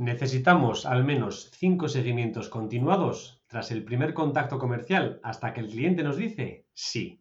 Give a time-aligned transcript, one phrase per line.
[0.00, 6.04] ¿Necesitamos al menos cinco seguimientos continuados tras el primer contacto comercial hasta que el cliente
[6.04, 7.20] nos dice sí?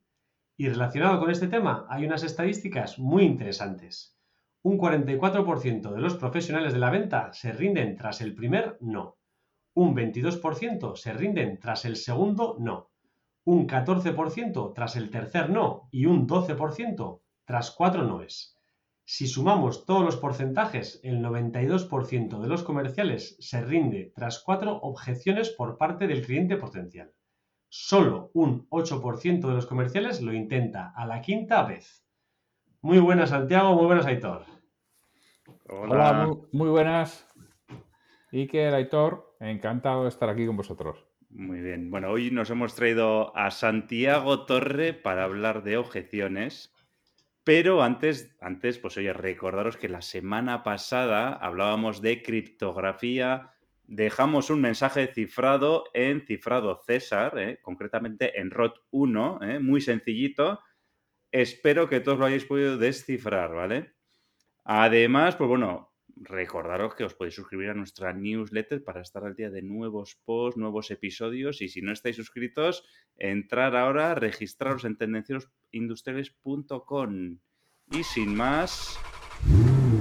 [0.55, 4.15] Y relacionado con este tema, hay unas estadísticas muy interesantes.
[4.61, 9.17] Un 44% de los profesionales de la venta se rinden tras el primer no.
[9.73, 12.91] Un 22% se rinden tras el segundo no.
[13.43, 18.56] Un 14% tras el tercer no y un 12% tras cuatro noes.
[19.09, 25.49] Si sumamos todos los porcentajes, el 92% de los comerciales se rinde tras cuatro objeciones
[25.49, 27.13] por parte del cliente potencial.
[27.69, 32.05] Solo un 8% de los comerciales lo intenta a la quinta vez.
[32.81, 33.75] Muy buenas, Santiago.
[33.75, 34.43] Muy buenas, Aitor.
[35.69, 37.33] Hola, muy, buenas.
[38.33, 41.07] Iker, Aitor, encantado de estar aquí con vosotros.
[41.29, 41.89] Muy bien.
[41.91, 46.73] Bueno, hoy nos hemos traído a Santiago Torre para hablar de objeciones.
[47.47, 53.53] Pero antes, antes, pues oye, recordaros que la semana pasada hablábamos de criptografía
[53.85, 57.59] dejamos un mensaje cifrado en cifrado César, ¿eh?
[57.61, 59.59] concretamente en ROT 1, ¿eh?
[59.59, 60.59] muy sencillito.
[61.31, 63.93] Espero que todos lo hayáis podido descifrar, ¿vale?
[64.65, 69.49] Además, pues bueno, recordaros que os podéis suscribir a nuestra newsletter para estar al día
[69.49, 72.85] de nuevos posts, nuevos episodios y si no estáis suscritos,
[73.15, 74.97] entrar ahora, registraros en
[75.71, 77.39] tendenciosindustriales.com.
[77.91, 78.99] Y sin más,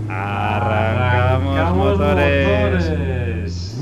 [0.09, 3.77] arrancamos, motores.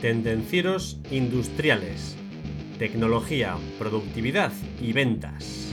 [0.00, 2.16] Tendencieros industriales.
[2.78, 5.72] Tecnología, productividad y ventas.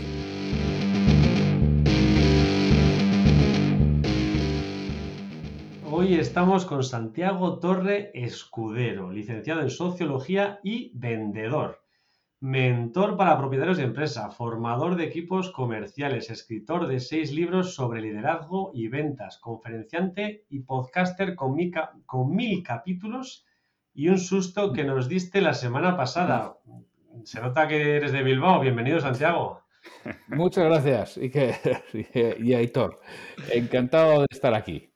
[5.97, 11.85] Hoy estamos con Santiago Torre Escudero, licenciado en Sociología y vendedor.
[12.41, 18.71] Mentor para propietarios de empresa, formador de equipos comerciales, escritor de seis libros sobre liderazgo
[18.73, 21.55] y ventas, conferenciante y podcaster con,
[22.05, 23.45] con mil capítulos
[23.93, 26.58] y un susto que nos diste la semana pasada.
[27.23, 28.59] Se nota que eres de Bilbao.
[28.59, 29.61] Bienvenido, Santiago.
[30.27, 31.31] Muchas gracias, y,
[32.43, 32.99] y Aitor.
[33.53, 34.91] Encantado de estar aquí.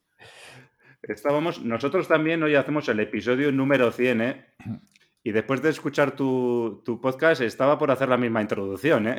[1.02, 4.46] Estábamos, nosotros también hoy hacemos el episodio número 100, ¿eh?
[5.22, 9.16] Y después de escuchar tu, podcast, estaba por hacer la misma introducción, ¿eh?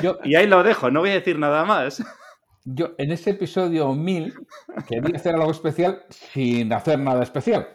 [0.24, 2.02] y ahí lo dejo, no voy a decir nada más
[2.64, 4.34] yo en ese episodio 1000
[4.88, 7.68] quería hacer algo especial sin hacer nada especial.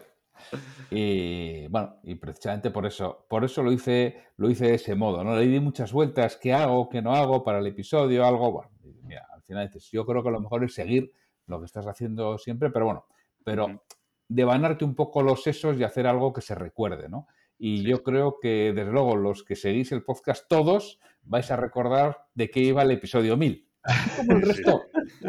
[0.90, 5.24] Y bueno, y precisamente por eso, por eso lo hice, lo hice de ese modo,
[5.24, 5.36] ¿no?
[5.36, 8.70] Le di muchas vueltas, qué hago, qué no hago para el episodio, algo, bueno,
[9.02, 11.12] mira, al final dices, yo creo que lo mejor es seguir
[11.46, 13.06] lo que estás haciendo siempre, pero bueno,
[13.44, 13.82] pero
[14.28, 17.28] devanarte un poco los sesos y hacer algo que se recuerde, ¿no?
[17.58, 22.26] Y yo creo que, desde luego, los que seguís el podcast todos vais a recordar
[22.34, 23.66] de qué iba el episodio 1000
[24.16, 24.84] como el resto,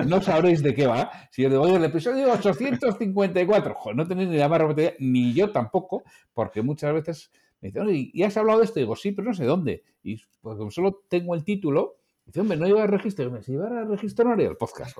[0.06, 1.12] no sabréis de qué va.
[1.32, 4.62] Si yo digo, el episodio 854, joder, no tenéis ni la más
[5.00, 6.04] ni yo tampoco,
[6.34, 8.80] porque muchas veces me dicen, oye, ¿y has hablado de esto?
[8.80, 9.84] Y digo, sí, pero no sé dónde.
[10.04, 11.98] Y pues como solo tengo el título,
[12.28, 13.32] dice, hombre, no lleva el registro.
[13.32, 14.98] me si llevara el registro no haría el podcast.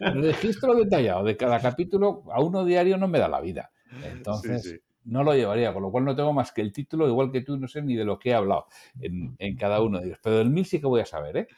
[0.00, 3.70] el registro detallado de cada capítulo a uno diario no me da la vida.
[4.04, 7.42] Entonces, no lo llevaría, con lo cual no tengo más que el título, igual que
[7.42, 8.66] tú, no sé ni de lo que he hablado
[9.00, 10.18] en, cada uno de ellos.
[10.22, 11.48] Pero del mil sí que voy a saber, ¿eh?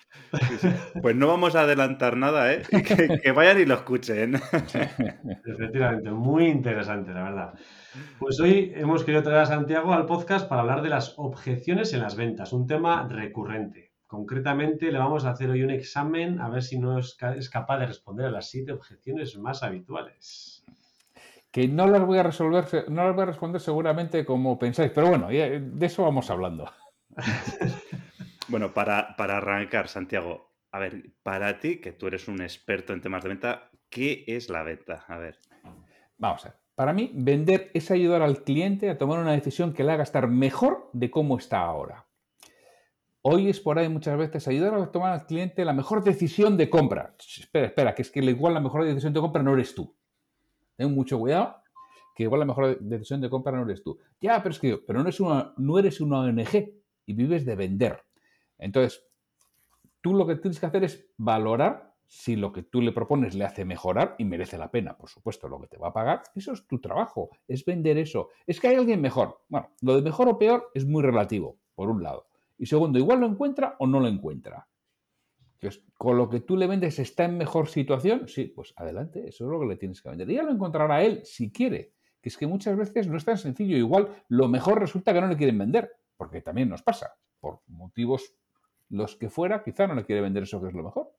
[1.03, 2.63] Pues no vamos a adelantar nada, ¿eh?
[3.23, 4.35] Que, vayan y lo escuchen.
[5.47, 7.55] Efectivamente, muy interesante, la verdad.
[8.19, 12.01] Pues hoy hemos querido traer a Santiago al podcast para hablar de las objeciones en
[12.01, 13.94] las ventas, un tema recurrente.
[14.15, 17.87] Concretamente, le vamos a hacer hoy un examen a ver si no es capaz de
[17.87, 20.65] responder a las siete objeciones más habituales
[21.51, 25.07] que no las voy a resolver, no las voy a responder seguramente como pensáis, pero
[25.07, 26.69] bueno, de eso vamos hablando.
[28.49, 33.01] bueno, para, para arrancar, Santiago, a ver, para ti, que tú eres un experto en
[33.01, 35.05] temas de venta, ¿qué es la venta?
[35.07, 35.39] A ver.
[36.19, 36.59] Vamos a ver.
[36.75, 40.27] Para mí, vender es ayudar al cliente a tomar una decisión que le haga estar
[40.27, 42.05] mejor de cómo está ahora.
[43.27, 46.69] Hoy es por ahí muchas veces ayudar a tomar al cliente la mejor decisión de
[46.69, 47.15] compra.
[47.19, 49.97] Espera, espera, que es que igual la mejor decisión de compra no eres tú.
[50.77, 51.57] Ten mucho cuidado,
[52.15, 53.99] que igual la mejor decisión de compra no eres tú.
[54.21, 56.75] Ya, pero es que pero no, eres una, no eres una ONG
[57.07, 57.99] y vives de vender.
[58.59, 59.03] Entonces,
[60.03, 63.47] tú lo que tienes que hacer es valorar si lo que tú le propones le
[63.47, 66.53] hace mejorar y merece la pena, por supuesto, lo que te va a pagar, eso
[66.53, 68.29] es tu trabajo, es vender eso.
[68.47, 69.41] Es que hay alguien mejor.
[69.49, 72.27] Bueno, lo de mejor o peor es muy relativo, por un lado.
[72.65, 74.67] Y segundo, igual lo encuentra o no lo encuentra
[75.97, 79.51] con lo que tú le vendes está en mejor situación, sí, pues adelante, eso es
[79.51, 80.31] lo que le tienes que vender.
[80.31, 83.39] Y ya lo encontrará él si quiere, que es que muchas veces no es tan
[83.39, 83.77] sencillo.
[83.77, 88.35] Igual lo mejor resulta que no le quieren vender, porque también nos pasa, por motivos
[88.91, 91.11] los que fuera, quizá no le quiere vender eso que es lo mejor.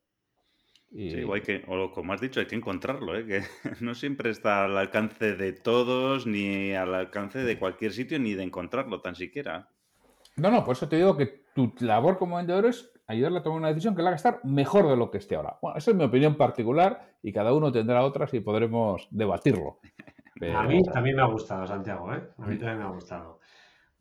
[0.92, 3.26] Sí, o, hay que, o como has dicho, hay que encontrarlo, ¿eh?
[3.26, 3.42] que
[3.82, 8.44] no siempre está al alcance de todos, ni al alcance de cualquier sitio, ni de
[8.44, 9.70] encontrarlo tan siquiera.
[10.38, 13.60] No, no, por eso te digo que tu labor como vendedor es ayudarle a tomar
[13.60, 15.58] una decisión que la haga estar mejor de lo que esté ahora.
[15.62, 19.80] Bueno, esa es mi opinión particular y cada uno tendrá otras y podremos debatirlo.
[20.54, 22.22] A mí también me ha gustado, Santiago, ¿eh?
[22.38, 23.40] A mí también me ha gustado.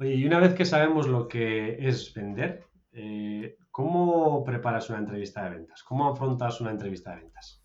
[0.00, 5.44] Oye, y una vez que sabemos lo que es vender, eh, ¿cómo preparas una entrevista
[5.44, 5.84] de ventas?
[5.84, 7.64] ¿Cómo afrontas una entrevista de ventas?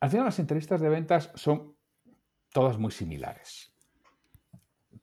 [0.00, 1.76] Al final las entrevistas de ventas son
[2.50, 3.71] todas muy similares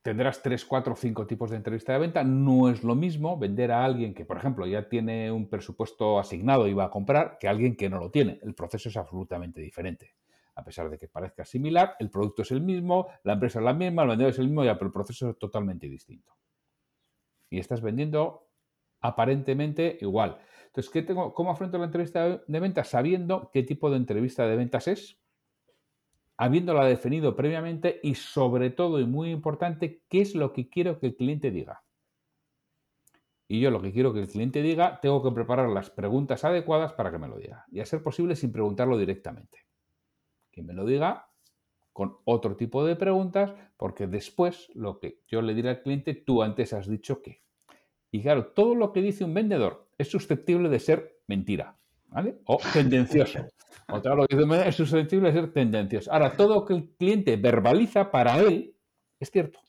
[0.01, 2.23] tendrás tres, cuatro, cinco tipos de entrevista de venta.
[2.23, 6.67] No es lo mismo vender a alguien que, por ejemplo, ya tiene un presupuesto asignado
[6.67, 8.39] y va a comprar que alguien que no lo tiene.
[8.43, 10.15] El proceso es absolutamente diferente.
[10.55, 13.73] A pesar de que parezca similar, el producto es el mismo, la empresa es la
[13.73, 16.33] misma, el vendedor es el mismo, ya, pero el proceso es totalmente distinto.
[17.49, 18.49] Y estás vendiendo
[19.01, 20.37] aparentemente igual.
[20.65, 24.55] Entonces, ¿qué tengo, ¿cómo afronto la entrevista de ventas sabiendo qué tipo de entrevista de
[24.55, 25.18] ventas es?
[26.39, 31.07] Habiéndola definido previamente y sobre todo y muy importante, qué es lo que quiero que
[31.07, 31.83] el cliente diga.
[33.49, 36.93] Y yo lo que quiero que el cliente diga, tengo que preparar las preguntas adecuadas
[36.93, 37.65] para que me lo diga.
[37.69, 39.65] Y a ser posible sin preguntarlo directamente.
[40.49, 41.27] Que me lo diga
[41.91, 46.41] con otro tipo de preguntas, porque después lo que yo le diré al cliente, tú
[46.41, 47.43] antes has dicho que.
[48.11, 51.77] Y claro, todo lo que dice un vendedor es susceptible de ser mentira.
[52.07, 52.39] ¿vale?
[52.45, 53.45] O tendencioso.
[53.91, 56.13] Otra lo que dice es susceptible de ser.
[56.13, 58.75] Ahora, todo lo que el cliente verbaliza para él
[59.19, 59.59] es cierto.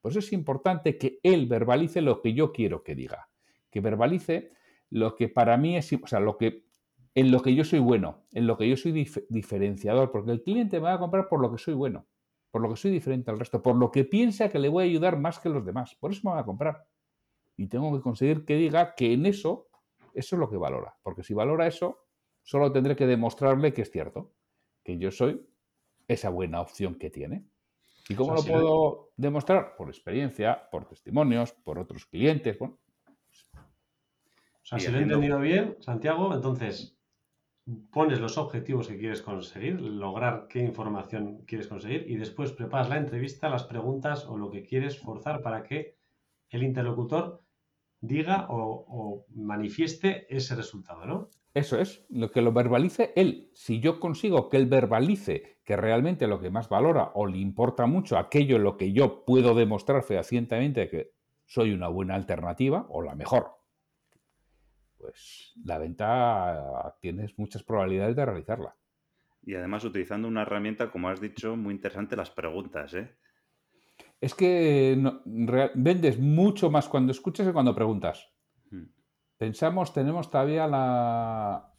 [0.00, 3.28] Por eso es importante que él verbalice lo que yo quiero que diga.
[3.70, 4.52] Que verbalice
[4.90, 6.66] lo que para mí es, o sea, lo que
[7.14, 8.92] en lo que yo soy bueno, en lo que yo soy
[9.30, 12.06] diferenciador, porque el cliente me va a comprar por lo que soy bueno,
[12.50, 14.86] por lo que soy diferente al resto, por lo que piensa que le voy a
[14.86, 15.96] ayudar más que los demás.
[15.98, 16.86] Por eso me va a comprar.
[17.56, 19.68] Y tengo que conseguir que diga que en eso
[20.16, 22.05] eso es lo que valora, porque si valora eso,
[22.46, 24.32] solo tendré que demostrarle que es cierto,
[24.84, 25.44] que yo soy
[26.06, 27.44] esa buena opción que tiene.
[28.08, 29.74] ¿Y cómo lo puedo demostrar?
[29.76, 32.56] Por experiencia, por testimonios, por otros clientes.
[32.56, 32.78] Bueno.
[33.54, 36.96] O sea, si lo he entendido bien, Santiago, entonces
[37.90, 42.96] pones los objetivos que quieres conseguir, lograr qué información quieres conseguir y después preparas la
[42.96, 45.96] entrevista, las preguntas o lo que quieres forzar para que
[46.50, 47.42] el interlocutor
[48.00, 51.30] diga o, manifieste ese resultado, ¿no?
[51.56, 53.50] Eso es, lo que lo verbalice él.
[53.54, 57.86] Si yo consigo que él verbalice que realmente lo que más valora o le importa
[57.86, 61.14] mucho aquello en lo que yo puedo demostrar fehacientemente que
[61.46, 63.52] soy una buena alternativa o la mejor,
[64.98, 68.76] pues la venta tienes muchas probabilidades de realizarla.
[69.42, 73.16] Y además utilizando una herramienta, como has dicho, muy interesante, las preguntas, ¿eh?
[74.20, 75.02] es que
[75.74, 78.35] vendes mucho más cuando escuchas que cuando preguntas.
[79.36, 81.72] Pensamos, tenemos todavía la...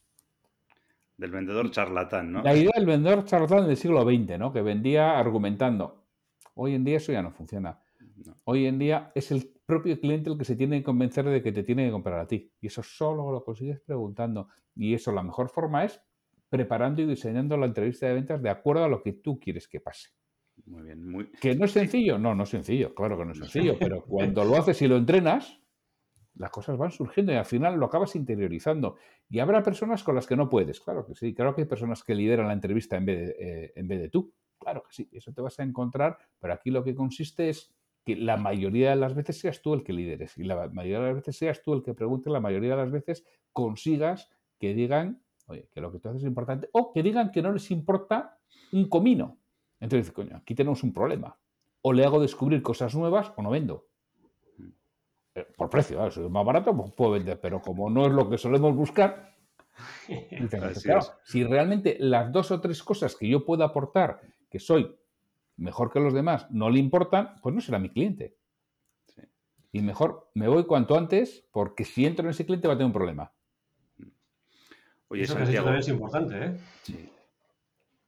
[1.18, 2.44] Del vendedor charlatán, ¿no?
[2.44, 4.54] La idea del vendedor charlatán del siglo XX, ¿no?
[4.54, 6.06] Que vendía argumentando.
[6.54, 7.80] Hoy en día eso ya no funciona.
[8.44, 11.52] Hoy en día es el propio cliente el que se tiene que convencer de que
[11.52, 12.52] te tiene que comprar a ti.
[12.62, 14.50] Y eso solo lo consigues preguntando.
[14.76, 16.02] Y eso la mejor forma es
[16.50, 19.80] preparando y diseñando la entrevista de ventas de acuerdo a lo que tú quieres que
[19.80, 20.10] pase.
[20.66, 21.10] Muy bien.
[21.10, 21.32] Muy...
[21.42, 22.18] ¿Que no es sencillo?
[22.18, 22.96] No, no es sencillo.
[22.96, 23.76] Claro que no es sencillo.
[23.80, 25.60] pero cuando lo haces y lo entrenas,
[26.38, 28.96] las cosas van surgiendo y al final lo acabas interiorizando.
[29.30, 30.80] Y habrá personas con las que no puedes.
[30.80, 31.34] Claro que sí.
[31.34, 34.10] Claro que hay personas que lideran la entrevista en vez de, eh, en vez de
[34.10, 34.34] tú.
[34.58, 35.10] Claro que sí.
[35.12, 36.18] Eso te vas a encontrar.
[36.40, 37.74] Pero aquí lo que consiste es
[38.08, 41.06] que la mayoría de las veces seas tú el que lideres y la mayoría de
[41.08, 44.30] las veces seas tú el que pregunte, la mayoría de las veces consigas
[44.60, 47.52] que digan, oye, que lo que tú haces es importante o que digan que no
[47.52, 48.40] les importa
[48.72, 49.38] un comino.
[49.82, 51.38] Entonces, coño, aquí tenemos un problema.
[51.82, 53.88] O le hago descubrir cosas nuevas o no vendo.
[55.38, 58.28] Eh, por precio, si es más barato, pues puedo vender, pero como no es lo
[58.28, 59.36] que solemos buscar,
[61.24, 64.98] si realmente las dos o tres cosas que yo puedo aportar, que soy
[65.58, 68.36] mejor que los demás, no le importan, pues no será mi cliente.
[69.72, 72.88] Y mejor me voy cuanto antes, porque si entro en ese cliente va a tener
[72.88, 73.32] un problema.
[75.10, 76.58] Oye, Eso Santiago, es importante, ¿eh?
[76.82, 77.10] Sí.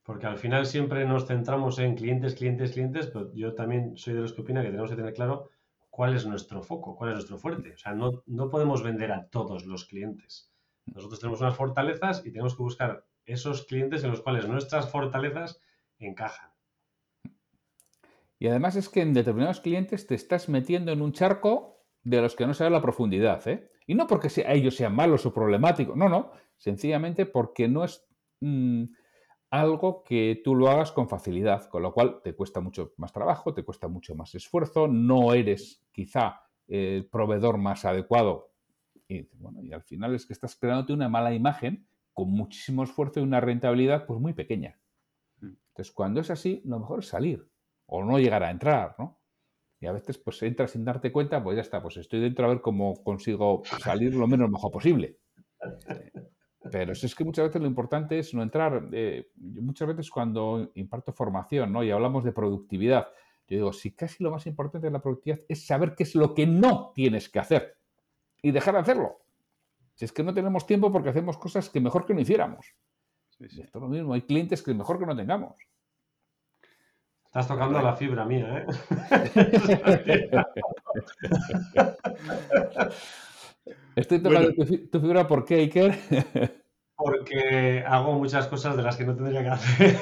[0.01, 4.21] Porque al final siempre nos centramos en clientes, clientes, clientes, pero yo también soy de
[4.21, 5.51] los que opina que tenemos que tener claro
[5.89, 7.73] cuál es nuestro foco, cuál es nuestro fuerte.
[7.73, 10.51] O sea, no, no podemos vender a todos los clientes.
[10.85, 15.61] Nosotros tenemos unas fortalezas y tenemos que buscar esos clientes en los cuales nuestras fortalezas
[15.99, 16.51] encajan.
[18.39, 22.35] Y además es que en determinados clientes te estás metiendo en un charco de los
[22.35, 23.45] que no sabes la profundidad.
[23.47, 23.69] ¿eh?
[23.85, 26.31] Y no porque ellos sean malos o problemáticos, no, no.
[26.55, 28.05] Sencillamente porque no es...
[28.39, 28.85] Mm,
[29.51, 33.53] algo que tú lo hagas con facilidad, con lo cual te cuesta mucho más trabajo,
[33.53, 38.51] te cuesta mucho más esfuerzo, no eres quizá el proveedor más adecuado
[39.07, 43.19] Y, bueno, y al final es que estás creándote una mala imagen con muchísimo esfuerzo
[43.19, 44.79] y una rentabilidad pues muy pequeña.
[45.41, 45.53] Mm.
[45.69, 47.49] Entonces, cuando es así, lo mejor es salir
[47.87, 49.19] o no llegar a entrar, ¿no?
[49.79, 52.49] Y a veces pues entras sin darte cuenta, pues ya está, pues estoy dentro a
[52.49, 55.17] ver cómo consigo salir lo menos mejor posible.
[56.71, 58.89] Pero es que muchas veces lo importante es no entrar.
[58.91, 61.83] Eh, muchas veces cuando imparto formación ¿no?
[61.83, 63.07] y hablamos de productividad,
[63.47, 66.35] yo digo, si casi lo más importante de la productividad es saber qué es lo
[66.35, 67.77] que no tienes que hacer
[68.41, 69.19] y dejar de hacerlo.
[69.95, 72.73] Si es que no tenemos tiempo porque hacemos cosas que mejor que no hiciéramos.
[73.39, 75.55] Esto es lo mismo, hay clientes que mejor que no tengamos.
[77.25, 78.65] Estás tocando la fibra mía, ¿eh?
[83.95, 85.97] Estoy tocando tu, fibra, ¿por qué, Iker?
[87.01, 89.97] Porque hago muchas cosas de las que no tendría que hacer.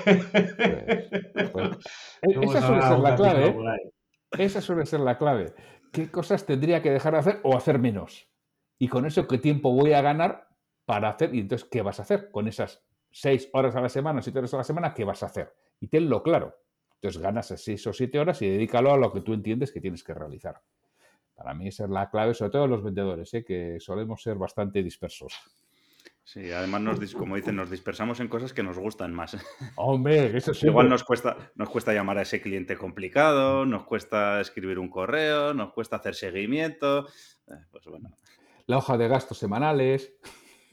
[1.52, 1.70] Pues,
[2.24, 3.46] pues, esa suele ser la clave.
[3.46, 3.92] ¿eh?
[4.32, 5.54] Esa suele ser la clave.
[5.92, 8.28] ¿Qué cosas tendría que dejar de hacer o hacer menos?
[8.80, 10.48] Y con eso, ¿qué tiempo voy a ganar
[10.86, 11.36] para hacer?
[11.36, 14.56] Y entonces, ¿qué vas a hacer con esas seis horas a la semana, siete horas
[14.56, 14.96] a la semana?
[14.96, 15.54] ¿Qué vas a hacer?
[15.80, 16.56] Y tenlo claro.
[16.96, 20.04] Entonces ganas seis o siete horas y dedícalo a lo que tú entiendes que tienes
[20.04, 20.60] que realizar.
[21.36, 23.46] Para mí esa es la clave, sobre todo los vendedores, ¿eh?
[23.46, 25.40] que solemos ser bastante dispersos.
[26.28, 29.38] Sí, además, nos, como dicen, nos dispersamos en cosas que nos gustan más.
[29.78, 30.68] Hombre, eso sí.
[30.68, 35.54] Igual nos cuesta, nos cuesta llamar a ese cliente complicado, nos cuesta escribir un correo,
[35.54, 37.08] nos cuesta hacer seguimiento.
[37.48, 38.18] Eh, pues bueno.
[38.66, 40.18] La hoja de gastos semanales.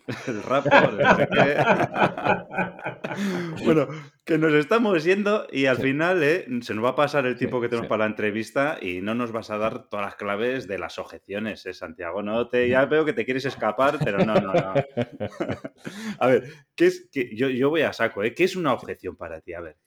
[0.27, 0.99] el rapport.
[3.65, 3.89] bueno,
[4.25, 7.61] que nos estamos yendo y al final eh, se nos va a pasar el tiempo
[7.61, 10.79] que tenemos para la entrevista y no nos vas a dar todas las claves de
[10.79, 12.23] las objeciones, ¿eh, Santiago?
[12.23, 14.75] No te, ya veo que te quieres escapar, pero no, no, no.
[16.19, 18.35] a ver, ¿qué es, yo, yo, voy a saco, ¿eh?
[18.35, 19.55] ¿Qué es una objeción para ti?
[19.55, 19.79] A ver.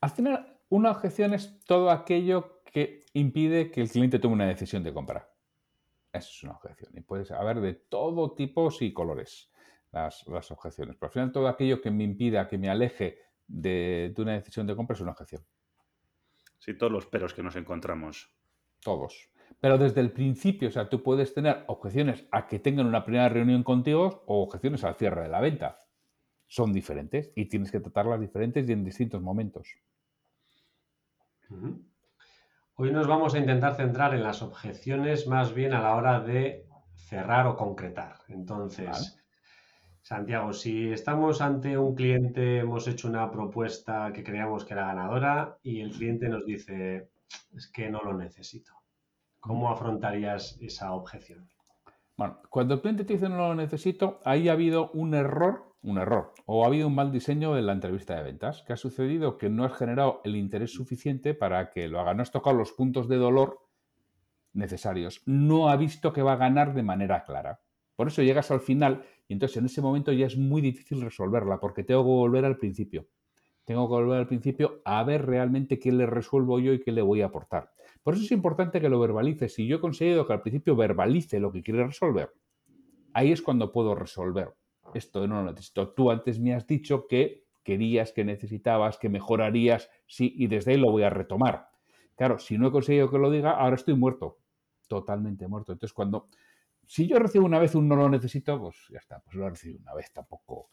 [0.00, 4.82] Al final, una objeción es todo aquello que impide que el cliente tome una decisión
[4.82, 5.33] de compra.
[6.14, 6.92] Eso es una objeción.
[6.94, 9.50] Y puedes haber de todo tipo y colores
[9.90, 10.96] las, objeciones.
[10.96, 13.18] Pero al final todo aquello que me impida, que me aleje
[13.48, 15.42] de, una decisión de compra es una objeción.
[16.60, 18.32] Sí, todos los peros que nos encontramos.
[18.80, 19.28] Todos.
[19.60, 23.28] Pero desde el principio, o sea, tú puedes tener objeciones a que tengan una primera
[23.28, 25.80] reunión contigo o objeciones al cierre de la venta.
[26.46, 29.74] Son diferentes y tienes que tratarlas diferentes y en distintos momentos.
[32.76, 36.66] Hoy nos vamos a intentar centrar en las objeciones más bien a la hora de
[36.96, 38.16] cerrar o concretar.
[38.26, 39.16] Entonces,
[40.02, 45.56] Santiago, si estamos ante un cliente, hemos hecho una propuesta que creíamos que era ganadora
[45.62, 47.10] y el cliente nos dice,
[47.54, 48.72] es que no lo necesito.
[49.38, 51.48] ¿Cómo afrontarías esa objeción?
[52.16, 55.98] Bueno, cuando el cliente te dice no lo necesito, ahí ha habido un error un
[55.98, 58.64] error o ha habido un mal diseño en la entrevista de ventas.
[58.66, 59.38] ¿Qué ha sucedido?
[59.38, 62.14] Que no has generado el interés suficiente para que lo haga.
[62.14, 63.60] No has tocado los puntos de dolor
[64.52, 65.22] necesarios.
[65.26, 67.60] No ha visto que va a ganar de manera clara.
[67.96, 71.60] Por eso llegas al final y entonces en ese momento ya es muy difícil resolverla
[71.60, 73.06] porque tengo que volver al principio.
[73.64, 77.02] Tengo que volver al principio a ver realmente qué le resuelvo yo y qué le
[77.02, 77.72] voy a aportar.
[78.02, 79.48] Por eso es importante que lo verbalice.
[79.48, 82.32] Si yo he conseguido que al principio verbalice lo que quiere resolver,
[83.14, 84.54] ahí es cuando puedo resolver
[84.94, 85.90] esto no lo necesito.
[85.90, 90.78] Tú antes me has dicho que querías, que necesitabas, que mejorarías, sí, y desde ahí
[90.78, 91.70] lo voy a retomar.
[92.14, 94.38] Claro, si no he conseguido que lo diga, ahora estoy muerto,
[94.86, 95.72] totalmente muerto.
[95.72, 96.28] Entonces, cuando,
[96.86, 99.80] si yo recibo una vez un no lo necesito, pues ya está, pues lo recibo
[99.80, 100.68] una vez tampoco.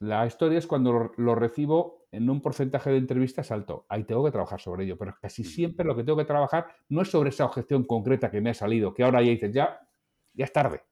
[0.00, 3.86] La historia es cuando lo, recibo en un porcentaje de entrevistas alto.
[3.88, 7.02] Ahí tengo que trabajar sobre ello, pero casi siempre lo que tengo que trabajar no
[7.02, 9.78] es sobre esa objeción concreta que me ha salido, que ahora ya dices, ya,
[10.32, 10.82] ya es tarde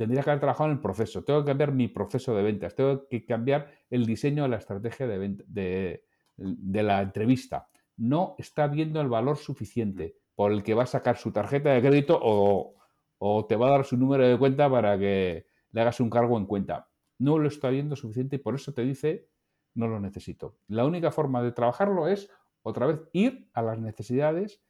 [0.00, 3.06] tendría que haber trabajado en el proceso, tengo que cambiar mi proceso de ventas, tengo
[3.06, 6.02] que cambiar el diseño de la estrategia de,
[6.38, 7.68] de, la entrevista.
[7.98, 11.82] No está viendo el valor suficiente por el que va a sacar su tarjeta de
[11.82, 16.08] crédito o, te va a dar su número de cuenta para que le hagas un
[16.08, 16.88] cargo en cuenta.
[17.18, 19.28] No lo está viendo suficiente y por eso te dice
[19.74, 20.56] no lo necesito.
[20.68, 22.30] La única forma de trabajarlo es
[22.62, 24.62] otra vez ir a las necesidades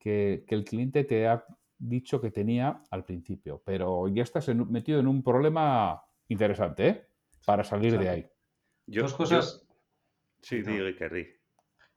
[0.00, 1.46] que, que el cliente te ha
[1.82, 7.06] dicho que tenía al principio, pero ya estás metido en un problema interesante, ¿eh?
[7.44, 8.26] Para salir de ahí.
[8.86, 9.66] Dos cosas.
[10.40, 11.40] Sí, digo que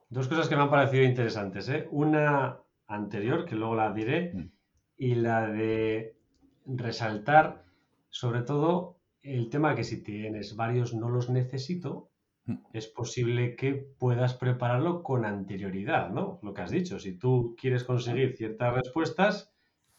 [0.09, 1.87] Dos cosas que me han parecido interesantes, ¿eh?
[1.91, 4.51] Una anterior, que luego la diré, mm.
[4.97, 6.17] y la de
[6.65, 7.63] resaltar,
[8.09, 12.09] sobre todo, el tema que si tienes varios no los necesito,
[12.45, 12.55] mm.
[12.73, 16.39] es posible que puedas prepararlo con anterioridad, ¿no?
[16.41, 19.54] Lo que has dicho, si tú quieres conseguir ciertas respuestas,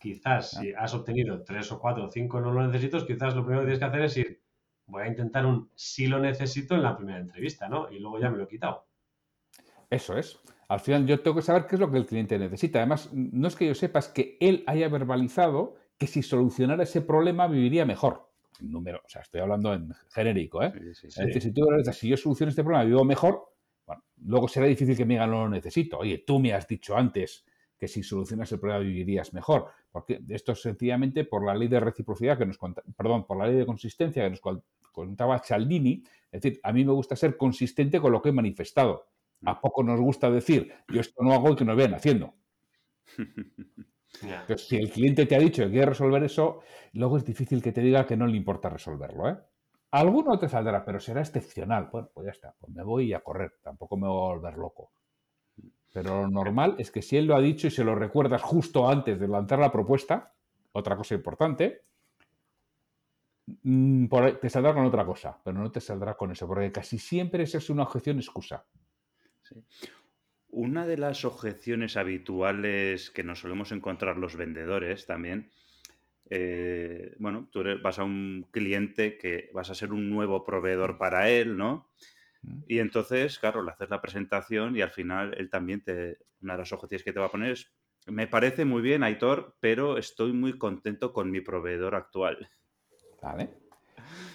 [0.07, 3.63] Quizás si has obtenido tres o cuatro o cinco no lo necesito, quizás lo primero
[3.63, 4.41] que tienes que hacer es ir,
[4.87, 7.91] voy a intentar un sí lo necesito en la primera entrevista, ¿no?
[7.91, 8.87] Y luego ya me lo he quitado.
[9.91, 10.39] Eso es.
[10.69, 12.79] Al final yo tengo que saber qué es lo que el cliente necesita.
[12.79, 17.01] Además, no es que yo sepa, es que él haya verbalizado que si solucionara ese
[17.01, 18.31] problema viviría mejor.
[18.61, 20.73] Número, o sea, estoy hablando en genérico, ¿eh?
[20.77, 23.43] Es decir, si tú si yo soluciono este problema vivo mejor,
[23.85, 25.99] bueno, luego será difícil que me digan no lo necesito.
[25.99, 27.45] Oye, tú me has dicho antes
[27.79, 29.67] que si solucionas el problema vivirías mejor.
[29.91, 32.59] Porque esto es sencillamente por la ley de reciprocidad que nos
[32.97, 34.41] perdón, por la ley de consistencia que nos
[34.93, 36.03] contaba Cialdini.
[36.31, 39.09] Es decir, a mí me gusta ser consistente con lo que he manifestado.
[39.45, 39.61] ¿A mm.
[39.61, 42.35] poco nos gusta decir yo esto no hago y que nos vean haciendo?
[44.23, 46.61] Entonces, si el cliente te ha dicho que quiere resolver eso,
[46.93, 49.29] luego es difícil que te diga que no le importa resolverlo.
[49.29, 49.37] ¿eh?
[49.91, 51.89] Alguno te saldrá, pero será excepcional.
[51.93, 54.93] Bueno, pues ya está, pues me voy a correr, tampoco me voy a volver loco.
[55.97, 58.87] Pero lo normal es que si él lo ha dicho y se lo recuerdas justo
[58.87, 60.31] antes de lanzar la propuesta,
[60.73, 61.85] otra cosa importante,
[63.63, 64.07] mm,
[64.39, 67.57] te saldrá con otra cosa, pero no te saldrá con eso, porque casi siempre esa
[67.57, 68.67] es una objeción excusa.
[70.49, 75.51] Una de las objeciones habituales que nos solemos encontrar los vendedores también,
[76.29, 81.31] eh, bueno, tú vas a un cliente que vas a ser un nuevo proveedor para
[81.31, 81.89] él, ¿no?
[82.67, 86.19] Y entonces, claro, le haces la presentación y al final él también te.
[86.41, 87.73] Una de las objeciones que te va a poner es:
[88.07, 92.51] Me parece muy bien, Aitor, pero estoy muy contento con mi proveedor actual.
[93.23, 93.51] Vale.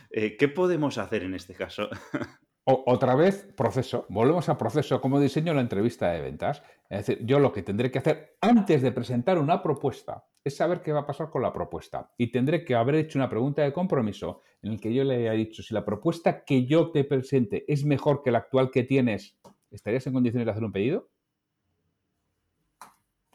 [0.09, 1.89] Eh, ¿Qué podemos hacer en este caso?
[2.63, 4.05] otra vez, proceso.
[4.09, 5.01] Volvemos a proceso.
[5.01, 6.63] como diseño la entrevista de ventas?
[6.89, 10.81] Es decir, yo lo que tendré que hacer antes de presentar una propuesta es saber
[10.81, 12.11] qué va a pasar con la propuesta.
[12.17, 15.31] Y tendré que haber hecho una pregunta de compromiso en el que yo le haya
[15.31, 19.37] dicho, si la propuesta que yo te presente es mejor que la actual que tienes,
[19.69, 21.09] ¿estarías en condiciones de hacer un pedido?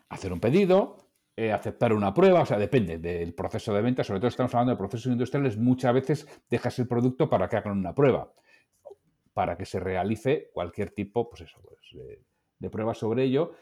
[0.08, 0.98] Hacer un pedido,
[1.36, 4.72] eh, aceptar una prueba, o sea, depende del proceso de venta, sobre todo estamos hablando
[4.72, 8.32] de procesos industriales, muchas veces dejas el producto para que hagan una prueba,
[9.36, 12.22] para que se realice cualquier tipo, pues eso, pues, de,
[12.58, 13.52] de prueba sobre ello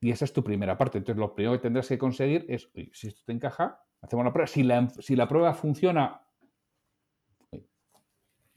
[0.00, 0.98] y esa es tu primera parte.
[0.98, 4.46] Entonces, lo primero que tendrás que conseguir es, si esto te encaja, hacemos la prueba.
[4.46, 6.22] Si la, si la prueba funciona,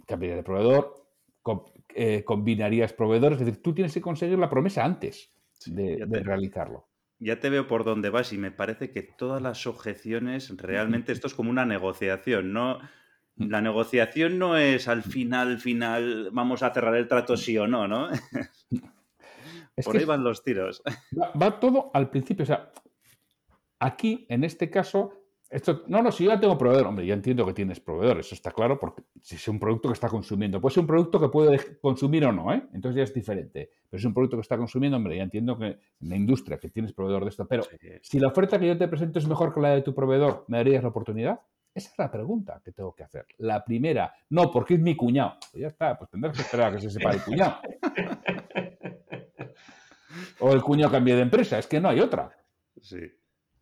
[0.08, 1.05] cambiarías de proveedor,
[1.89, 3.40] eh, combinarías proveedores.
[3.40, 5.33] Es decir, tú tienes que conseguir la promesa antes
[5.66, 6.88] de, realizarlo.
[7.20, 11.27] Ya te veo por dónde vas y me parece que todas las objeciones, realmente esto
[11.27, 12.79] es como una negociación, ¿no?
[13.35, 13.50] Mm.
[13.50, 17.87] La negociación no es al final, final, vamos a cerrar el trato sí o no,
[17.87, 18.09] ¿no?
[19.83, 20.83] Por ahí van los tiros.
[21.41, 22.43] Va, todo al principio.
[22.43, 22.72] O sea,
[23.79, 27.43] aquí, en este caso, esto, no, no, si yo ya tengo proveedor, hombre, ya entiendo
[27.46, 30.75] que tienes proveedor, eso está claro, porque si es un producto que está consumiendo, puede
[30.75, 32.63] ser un producto que puede consumir o no, ¿eh?
[32.74, 33.69] entonces ya es diferente.
[33.89, 36.59] Pero si es un producto que está consumiendo, hombre, ya entiendo que en la industria
[36.59, 37.63] que tienes proveedor de esto, pero
[38.01, 40.57] si la oferta que yo te presento es mejor que la de tu proveedor, ¿me
[40.57, 41.39] darías la oportunidad?
[41.74, 43.25] Esa es la pregunta que tengo que hacer.
[43.38, 45.38] La primera, no, porque es mi cuñado.
[45.51, 47.57] Pues ya está, pues tendrás que esperar a que se sepa el cuñado.
[50.40, 52.31] O el cuñado cambie de empresa, es que no hay otra.
[52.79, 53.00] Sí.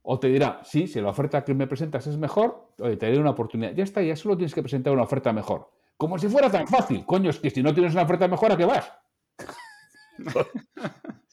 [0.04, 3.20] O te dirá, sí, si la oferta que me presentas es mejor, oye, te daré
[3.20, 3.74] una oportunidad.
[3.74, 5.72] Ya está, ya solo tienes que presentar una oferta mejor.
[5.96, 7.06] Como si fuera tan fácil.
[7.06, 8.92] Coño, es que si no tienes una oferta mejor, ¿a qué vas?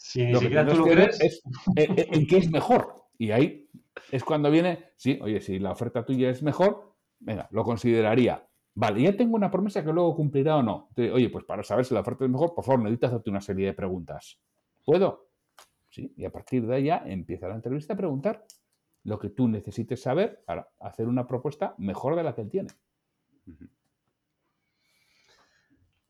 [0.01, 1.21] Si ni siquiera tú lo crees.
[1.21, 1.43] Es,
[1.77, 2.95] en, en, qué es mejor.
[3.19, 3.69] Y ahí
[4.11, 8.45] es cuando viene, sí, oye, si la oferta tuya es mejor, venga, lo consideraría.
[8.75, 10.89] Vale, ya tengo una promesa que luego cumplirá o no.
[10.97, 13.67] oye, pues para saber si la oferta es mejor, por favor, necesitas hacerte una serie
[13.67, 14.39] de preguntas.
[14.85, 15.31] ¿Puedo?
[15.91, 18.45] Sí, y a partir de ahí empieza la entrevista a preguntar
[19.05, 22.69] lo que tú necesites saber para hacer una propuesta mejor de la que él tiene.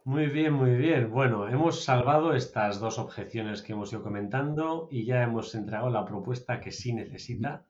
[0.05, 1.11] Muy bien, muy bien.
[1.11, 6.07] Bueno, hemos salvado estas dos objeciones que hemos ido comentando y ya hemos entregado la
[6.07, 7.67] propuesta que sí necesita.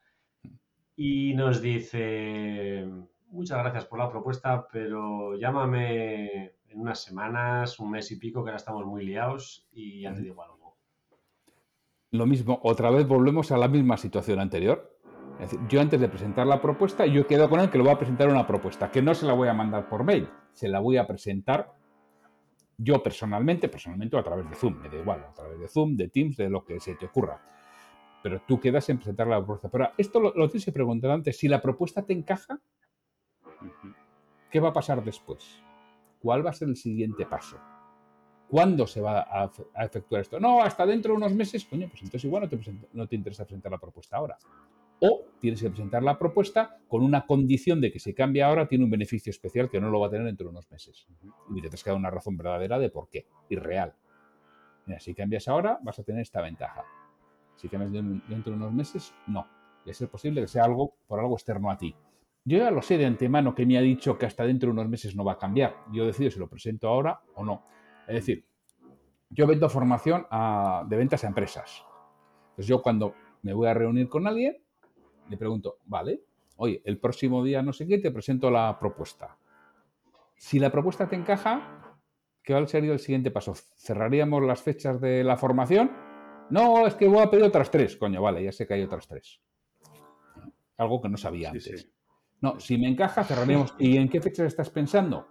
[0.99, 2.87] Y nos dice,
[3.31, 8.51] muchas gracias por la propuesta, pero llámame en unas semanas, un mes y pico, que
[8.51, 10.59] ahora estamos muy liados y ya te digo algo
[12.11, 14.97] lo mismo, otra vez volvemos a la misma situación anterior.
[15.41, 17.93] Es decir, yo antes de presentar la propuesta, yo quedo con él que le voy
[17.93, 20.81] a presentar una propuesta, que no se la voy a mandar por mail, se la
[20.81, 21.75] voy a presentar
[22.77, 25.97] yo personalmente, personalmente o a través de Zoom, me da igual, a través de Zoom,
[25.97, 27.41] de Teams, de lo que se te ocurra.
[28.23, 29.69] Pero tú quedas en presentar la propuesta.
[29.69, 31.37] Pero esto lo, lo tienes que preguntar antes.
[31.37, 32.61] Si la propuesta te encaja,
[34.51, 35.63] ¿qué va a pasar después?
[36.21, 37.59] ¿Cuál va a ser el siguiente paso?
[38.49, 39.51] ¿Cuándo se va a,
[39.85, 40.41] efectuar esto?
[40.41, 41.65] No, hasta dentro de unos meses.
[41.67, 42.59] Coño, pues entonces igual no te,
[42.93, 44.39] no te interesa presentar la propuesta ahora.
[45.01, 48.85] O tienes que presentar la propuesta con una condición de que si cambia ahora tiene
[48.85, 51.07] un beneficio especial que no lo va a tener dentro de unos meses.
[51.51, 53.95] Y te tienes que dar una razón verdadera de por qué, y real.
[54.87, 56.83] Mira, si cambias ahora, vas a tener esta ventaja.
[57.59, 59.47] Si cambias dentro de unos meses, no.
[59.85, 61.95] Es posible que sea algo por algo externo a ti.
[62.45, 64.89] Yo ya lo sé de antemano que me ha dicho que hasta dentro de unos
[64.89, 65.75] meses no va a cambiar.
[65.93, 67.65] Yo decido si lo presento ahora o no.
[68.07, 68.47] Es decir,
[69.29, 70.27] yo vendo formación
[70.87, 71.85] de ventas a empresas.
[72.51, 74.57] Entonces yo cuando me voy a reunir con alguien,
[75.29, 76.23] le pregunto, vale,
[76.57, 79.37] oye, el próximo día no sé qué, te presento la propuesta.
[80.37, 81.99] Si la propuesta te encaja,
[82.43, 83.55] ¿qué va a ser el siguiente paso?
[83.55, 86.08] ¿Cerraríamos las fechas de la formación?
[86.51, 87.97] No, es que voy a pedir otras tres.
[87.97, 89.41] Coño, vale, ya sé que hay otras tres.
[90.77, 91.91] Algo que no sabía antes.
[92.41, 93.75] No, si me encaja, cerraríamos.
[93.79, 95.29] ¿Y en qué fechas estás pensando?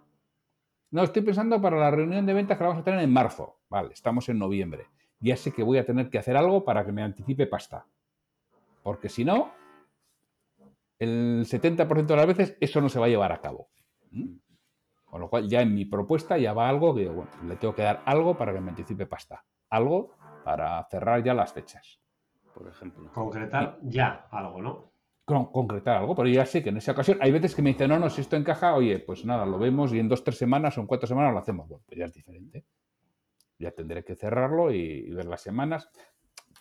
[0.91, 3.60] No, estoy pensando para la reunión de ventas que la vamos a tener en marzo.
[3.69, 4.88] Vale, estamos en noviembre.
[5.19, 7.88] Ya sé que voy a tener que hacer algo para que me anticipe pasta.
[8.84, 9.51] Porque si no,
[10.99, 13.69] el 70% de las veces eso no se va a llevar a cabo.
[14.12, 14.38] ¿Mm?
[15.06, 17.82] Con lo cual, ya en mi propuesta ya va algo que, bueno, le tengo que
[17.82, 19.45] dar algo para que me anticipe pasta.
[19.69, 20.16] Algo
[20.47, 21.99] para cerrar ya las fechas.
[22.53, 23.12] Por ejemplo.
[23.12, 24.91] Concretar ya algo, ¿no?
[25.25, 27.99] concretar algo, pero ya sé que en esa ocasión hay veces que me dicen, no,
[27.99, 30.81] no, si esto encaja, oye, pues nada, lo vemos y en dos, tres semanas o
[30.81, 31.67] en cuatro semanas lo hacemos.
[31.67, 32.63] Bueno, pues ya es diferente.
[33.60, 35.89] Ya tendré que cerrarlo y, ver las semanas.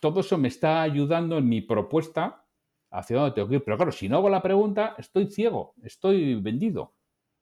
[0.01, 2.43] Todo eso me está ayudando en mi propuesta
[2.91, 3.63] hacia dónde tengo que ir.
[3.63, 6.93] Pero claro, si no hago la pregunta, estoy ciego, estoy vendido.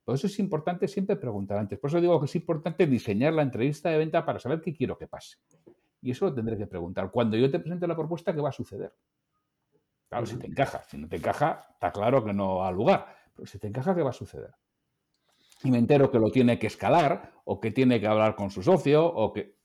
[0.03, 1.79] Por eso es importante siempre preguntar antes.
[1.79, 4.95] Por eso digo que es importante diseñar la entrevista de venta para saber qué quiero
[4.95, 5.37] que pase.
[6.05, 7.09] Y eso lo tendré que preguntar.
[7.09, 8.93] Cuando yo te presente la propuesta, ¿qué va a suceder?
[10.07, 10.83] Claro, si te encaja.
[10.83, 13.07] Si no te encaja, está claro que no ha lugar.
[13.33, 14.53] Pero si te encaja, ¿qué va a suceder?
[15.63, 18.61] Y me entero que lo tiene que escalar o que tiene que hablar con su
[18.61, 19.55] socio o que...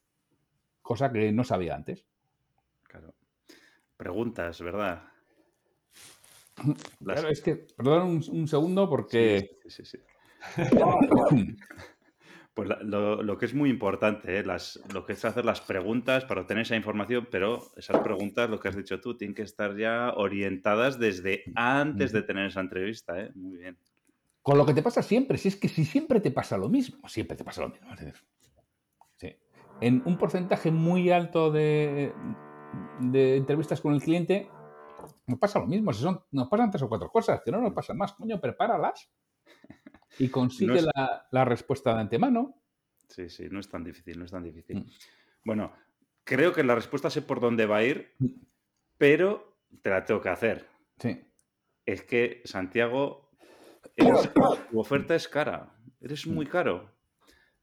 [0.80, 2.06] Cosa que no sabía antes.
[2.84, 3.12] Claro.
[3.98, 5.02] Preguntas, ¿verdad?
[7.04, 9.58] Claro, es que, perdón un, segundo porque...
[9.66, 9.98] Sí, sí, sí.
[12.54, 14.44] Pues lo, que es muy importante, ¿eh?
[14.44, 18.58] las, lo que es hacer las preguntas para obtener esa información, pero esas preguntas, lo
[18.58, 23.20] que has dicho tú, tienen que estar ya orientadas desde antes de tener esa entrevista.
[23.20, 23.30] ¿eh?
[23.36, 23.78] Muy bien.
[24.42, 27.08] Con lo que te pasa siempre, si es que si siempre te pasa lo mismo,
[27.08, 27.88] siempre te pasa lo mismo.
[29.16, 29.36] Sí.
[29.80, 32.12] En un porcentaje muy alto de,
[32.98, 34.50] de entrevistas con el cliente,
[35.26, 35.92] nos pasa lo mismo.
[35.92, 38.12] Si son, nos pasan tres o cuatro cosas, que no nos pasan más.
[38.14, 39.08] Coño, prepáralas
[40.18, 40.82] y consigue
[41.30, 42.62] la, respuesta de antemano.
[43.08, 44.78] Sí, sí, no es tan difícil, no es tan difícil.
[44.78, 44.90] Mm.
[45.44, 45.72] Bueno,
[46.24, 48.26] creo que la respuesta sé por dónde va a ir, mm.
[48.98, 50.68] pero te la tengo que hacer.
[50.98, 51.20] Sí.
[51.86, 53.30] Es que, Santiago,
[53.96, 56.50] tu oferta es cara, eres muy mm.
[56.50, 56.90] caro.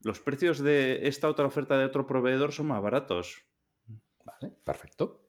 [0.02, 3.44] Los precios de esta otra oferta de otro proveedor son más baratos.
[4.24, 5.28] Vale, perfecto.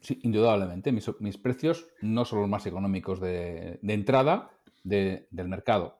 [0.00, 0.92] Sí, indudablemente.
[0.92, 4.50] Mis, precios no son los más económicos de, de entrada
[4.84, 5.97] de, del mercado.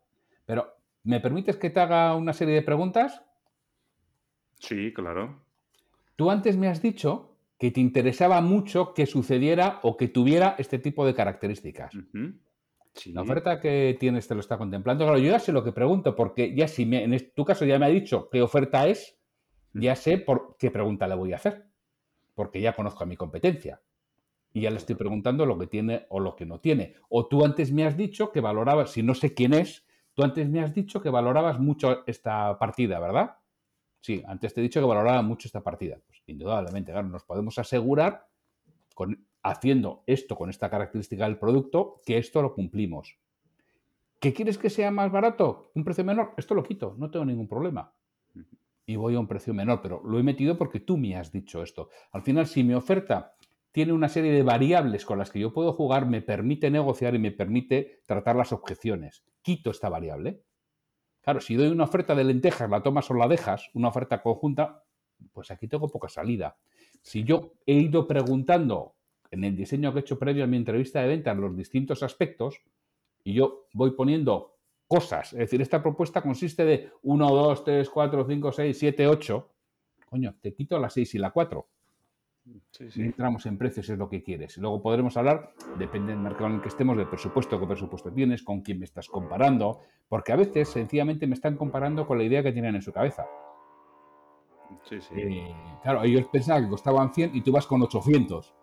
[0.49, 3.23] Pero, ¿me permites que te haga una serie de preguntas?
[4.59, 5.43] Sí, claro.
[6.17, 10.79] Tú antes me has dicho que te interesaba mucho que sucediera o que tuviera este
[10.79, 11.93] tipo de características.
[13.13, 15.05] La oferta que tienes te lo está contemplando.
[15.05, 17.79] Claro, yo ya sé lo que pregunto, porque ya si me, en tu caso ya
[17.79, 19.19] me ha dicho qué oferta es,
[19.75, 21.67] ya sé por qué pregunta le voy a hacer,
[22.35, 23.83] porque ya conozco a mi competencia
[24.55, 26.95] y ya le estoy preguntando lo que tiene o lo que no tiene.
[27.11, 29.85] O tú antes me has dicho que valorabas, si no sé quién es,
[30.19, 33.37] tú antes me has dicho que valorabas mucho esta partida, ¿verdad?
[34.01, 36.01] Sí, antes te he dicho que valoraba mucho esta partida.
[36.05, 38.27] Pues indudablemente, claro, nos podemos asegurar
[38.97, 43.17] con, haciendo esto con esta característica del producto que esto lo cumplimos.
[44.19, 45.71] ¿Qué quieres que sea más barato?
[45.77, 46.35] ¿Un precio menor?
[46.37, 47.95] Esto lo quito, no tengo ningún problema.
[48.87, 51.63] Y voy a un precio menor, pero lo he metido porque tú me has dicho
[51.63, 51.91] esto.
[52.11, 53.37] Al final, si mi oferta
[53.73, 57.19] tiene una serie de variables con las que yo puedo jugar, me permite negociar y
[57.19, 59.25] me permite tratar las objeciones.
[59.43, 60.43] Quito esta variable.
[61.21, 64.85] Claro, si doy una oferta de lentejas, la tomas o la dejas, una oferta conjunta,
[65.33, 66.57] pues aquí tengo poca salida.
[67.03, 68.95] Si yo he ido preguntando
[69.31, 72.03] en el diseño que he hecho previo a mi entrevista de venta en los distintos
[72.03, 72.63] aspectos,
[73.23, 78.27] y yo voy poniendo cosas, es decir, esta propuesta consiste de 1, 2, 3, 4,
[78.27, 79.51] 5, 6, 7, 8,
[80.07, 81.69] coño, te quito la 6 y la 4
[82.97, 84.57] entramos en precios, es lo que quieres.
[84.59, 88.43] Luego podremos hablar, depende del mercado en el que estemos, del presupuesto, qué presupuesto tienes,
[88.43, 92.43] con quién me estás comparando, porque a veces sencillamente me están comparando con la idea
[92.43, 93.27] que tienen en su cabeza.
[94.85, 95.15] Sí, sí.
[95.17, 98.55] Eh, claro, ellos pensaban que costaban 100 y tú vas con 800.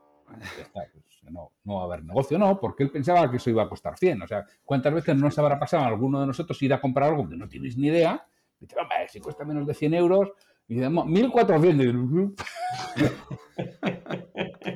[0.73, 0.91] Pues,
[1.31, 3.97] no, no va a haber negocio, no, porque él pensaba que eso iba a costar
[3.97, 4.21] 100.
[4.21, 7.09] O sea, ¿cuántas veces no nos habrá pasado a alguno de nosotros ir a comprar
[7.09, 8.27] algo que no tienes ni idea?
[8.59, 8.67] Te,
[9.09, 10.31] si cuesta menos de 100 euros,
[10.67, 11.85] y decimos, 1400.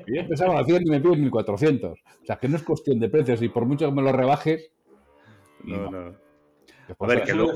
[0.07, 1.91] y yo empezaba a y me piden 1400.
[1.91, 4.71] O sea, que no es cuestión de precios y por mucho que me lo rebajes.
[5.63, 6.15] No, no.
[6.99, 7.53] A ver, que luego.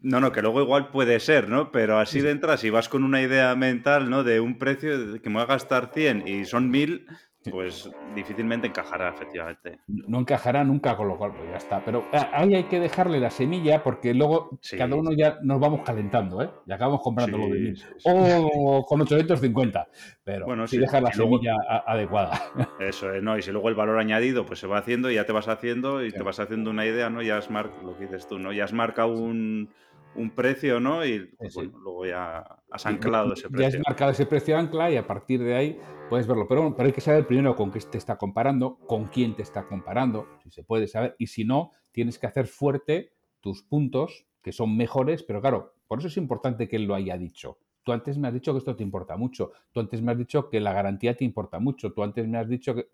[0.00, 1.70] No, no, que luego igual puede ser, ¿no?
[1.70, 4.24] Pero así de entrada, si vas con una idea mental, ¿no?
[4.24, 7.06] De un precio que me va a gastar 100 y son 1000,
[7.50, 9.80] pues difícilmente encajará, efectivamente.
[9.86, 11.84] No encajará nunca, con lo cual, pues ya está.
[11.84, 15.80] Pero ah, ahí hay que dejarle la semilla porque luego cada uno ya nos vamos
[15.84, 16.50] calentando, ¿eh?
[16.66, 17.82] Y acabamos comprando lo de mil.
[18.04, 19.88] O con 850.
[20.24, 22.40] Pero bueno, si dejas la semilla adecuada.
[22.80, 23.36] Eso es, ¿no?
[23.36, 26.04] Y si luego el valor añadido pues se va haciendo y ya te vas haciendo
[26.04, 27.22] y te vas haciendo una idea, ¿no?
[27.22, 28.52] Ya has marcado, lo que dices tú, ¿no?
[28.52, 29.70] Ya has marcado un
[30.14, 31.04] un precio, ¿no?
[31.04, 33.60] Y pues, luego ya has anclado ese precio.
[33.60, 36.46] Ya has marcado ese precio ancla y a partir de ahí puedes verlo.
[36.48, 39.66] Pero, pero hay que saber primero con qué te está comparando, con quién te está
[39.66, 41.14] comparando, si se puede saber.
[41.18, 45.98] Y si no, tienes que hacer fuerte tus puntos, que son mejores, pero claro, por
[45.98, 47.58] eso es importante que él lo haya dicho.
[47.82, 49.52] Tú antes me has dicho que esto te importa mucho.
[49.72, 51.92] Tú antes me has dicho que la garantía te importa mucho.
[51.92, 52.88] Tú antes me has dicho que...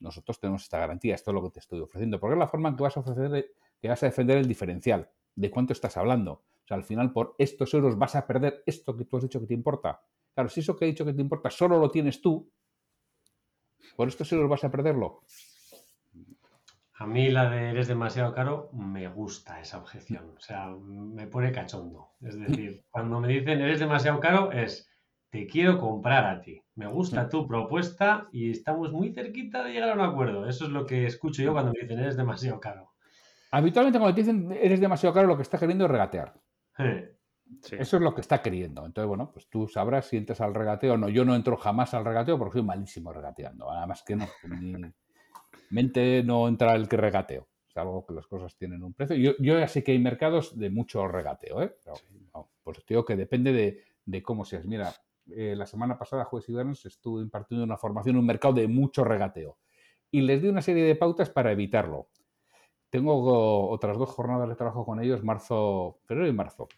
[0.00, 2.18] nosotros tenemos esta garantía, esto es lo que te estoy ofreciendo.
[2.18, 3.52] Porque es la forma en que vas a ofrecer,
[3.84, 6.32] que vas a defender el diferencial de cuánto estás hablando.
[6.32, 9.38] O sea, al final por estos euros vas a perder esto que tú has dicho
[9.40, 10.00] que te importa.
[10.32, 12.50] Claro, si eso que he dicho que te importa solo lo tienes tú,
[13.94, 15.20] por estos euros vas a perderlo.
[16.94, 20.32] A mí la de eres demasiado caro, me gusta esa objeción.
[20.34, 22.12] O sea, me pone cachondo.
[22.22, 24.88] Es decir, cuando me dicen eres demasiado caro, es
[25.28, 26.62] te quiero comprar a ti.
[26.74, 30.48] Me gusta tu propuesta y estamos muy cerquita de llegar a un acuerdo.
[30.48, 32.93] Eso es lo que escucho yo cuando me dicen eres demasiado caro.
[33.54, 36.34] Habitualmente cuando te dicen eres demasiado caro, lo que está queriendo es regatear.
[36.76, 38.84] Eso es lo que está queriendo.
[38.84, 41.08] Entonces, bueno, pues tú sabrás si entras al regateo o no.
[41.08, 43.70] Yo no entro jamás al regateo porque soy malísimo regateando.
[43.70, 44.26] Además que no.
[44.48, 44.92] Mi
[45.70, 47.46] mente no entra el que regateo.
[47.68, 49.14] Es algo que las cosas tienen un precio.
[49.14, 51.76] Yo, yo ya sé que hay mercados de mucho regateo, ¿eh?
[52.64, 54.66] pues digo que depende de, cómo seas.
[54.66, 54.92] Mira,
[55.30, 58.66] eh, la semana pasada, jueves y viernes, estuve impartiendo una formación en un mercado de
[58.66, 59.58] mucho regateo.
[60.10, 62.08] Y les di una serie de pautas para evitarlo.
[62.90, 66.68] Tengo otras dos jornadas de trabajo con ellos, marzo, febrero y marzo.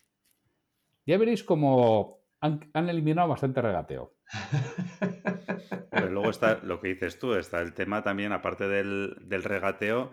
[1.07, 4.15] Ya veréis cómo han, eliminado bastante regateo.
[5.91, 10.13] Pero luego está lo que dices tú, está el tema también, aparte del, regateo,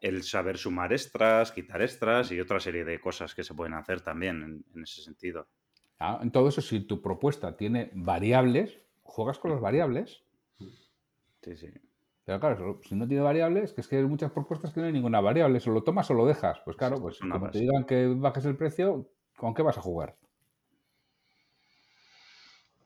[0.00, 4.00] el saber sumar extras, quitar extras y otra serie de cosas que se pueden hacer
[4.00, 5.46] también en, ese sentido.
[5.98, 10.24] Ah, en todo eso, si tu propuesta tiene variables, juegas con las variables.
[11.42, 11.68] Sí, sí.
[12.24, 14.92] Pero claro, si no tiene variables, que es que hay muchas propuestas que no hay
[14.92, 16.58] ninguna variable, o lo tomas o lo dejas.
[16.64, 20.16] Pues claro, pues como te digan que bajes el precio, ¿con qué vas a jugar?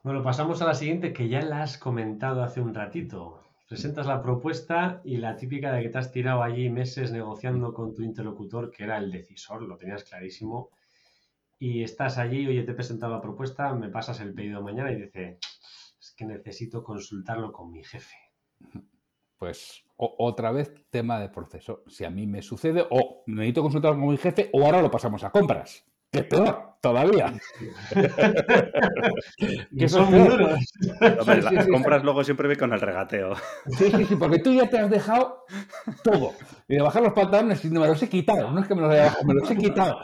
[0.03, 3.43] Bueno, pasamos a la siguiente que ya la has comentado hace un ratito.
[3.69, 7.95] Presentas la propuesta y la típica de que te has tirado allí meses negociando con
[7.95, 10.71] tu interlocutor, que era el decisor, lo tenías clarísimo.
[11.61, 15.03] Y estás allí, oye, te he presentado la propuesta, me pasas el pedido mañana y
[15.03, 15.39] dice,
[16.01, 18.17] es que necesito consultarlo con mi jefe
[19.39, 21.83] pues otra vez tema de proceso.
[21.89, 25.25] Si a mí me sucede, o necesito consultar con mi jefe, o ahora lo pasamos
[25.25, 25.85] a compras.
[26.11, 27.35] Que peor, todavía.
[29.79, 30.59] que son muy duros.
[31.01, 33.35] las compras luego siempre ve con el regateo.
[33.67, 35.45] Sí, sí, sí, porque tú ya te has dejado
[36.03, 36.33] todo.
[36.67, 38.51] Y de bajar los pantalones y me los he quitado.
[38.51, 40.01] No es que me los haya bajado, me los he quitado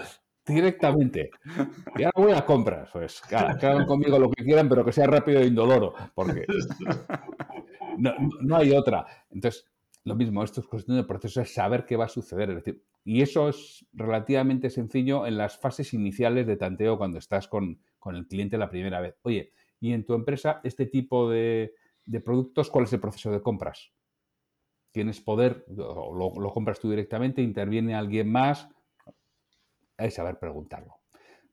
[0.46, 1.30] directamente.
[1.96, 2.90] Y ahora voy a compras.
[2.92, 5.94] Pues, claro, que hagan conmigo lo que quieran, pero que sea rápido e indoloro.
[6.14, 6.44] Porque
[7.98, 9.06] no, hay otra.
[9.30, 9.66] Entonces,
[10.04, 12.50] lo mismo, esto es cuestión de proceso, es saber qué va a suceder.
[12.50, 17.48] Es decir, y eso es relativamente sencillo en las fases iniciales de tanteo cuando estás
[17.48, 19.16] con, el cliente la primera vez.
[19.22, 21.74] Oye, y en tu empresa, este tipo de,
[22.24, 23.92] productos, ¿cuál es el proceso de compras?
[24.90, 25.64] ¿Tienes poder?
[25.68, 27.42] Lo, lo, compras tú directamente?
[27.42, 28.68] ¿Interviene alguien más?
[29.96, 31.03] Hay saber preguntarlo.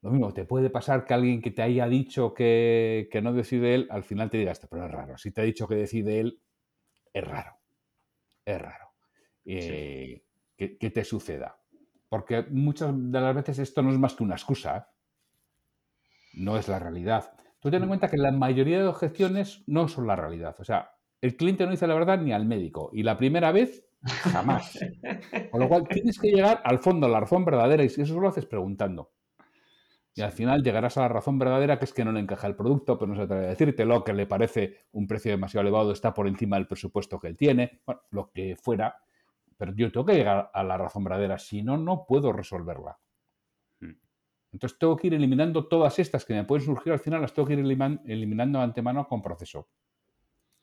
[0.02, 3.88] Lo mismo, te puede pasar que alguien que te haya dicho que, no decide él,
[3.92, 5.18] al final te diga esto, pero es raro.
[5.18, 6.42] Si te ha dicho que decide él,
[7.14, 7.58] es raro.
[8.44, 8.94] Es raro.
[9.46, 10.24] Eh,
[10.58, 11.60] que, te suceda.
[12.10, 14.90] Porque muchas de las veces esto no es más que una excusa.
[16.34, 17.34] No es la realidad.
[17.60, 20.56] Tú ten en cuenta que la mayoría de objeciones no son la realidad.
[20.60, 22.90] O sea, el cliente no dice la verdad ni al médico.
[22.92, 24.80] Y la primera vez, jamás.
[25.52, 27.84] Con lo cual, tienes que llegar al fondo, a la razón verdadera.
[27.84, 29.12] Y eso lo haces preguntando.
[30.14, 32.56] Y al final llegarás a la razón verdadera que es que no le encaja el
[32.56, 36.14] producto, pero no se atreve a decírtelo, que le parece un precio demasiado elevado, está
[36.14, 38.98] por encima del presupuesto que él tiene, bueno, lo que fuera.
[39.58, 43.00] Pero yo tengo que llegar a la razón verdadera, si no, no puedo resolverla.
[43.80, 43.94] Hmm.
[44.52, 47.48] Entonces tengo que ir eliminando todas estas que me pueden surgir al final, las tengo
[47.48, 49.70] que ir eliminando de antemano con proceso.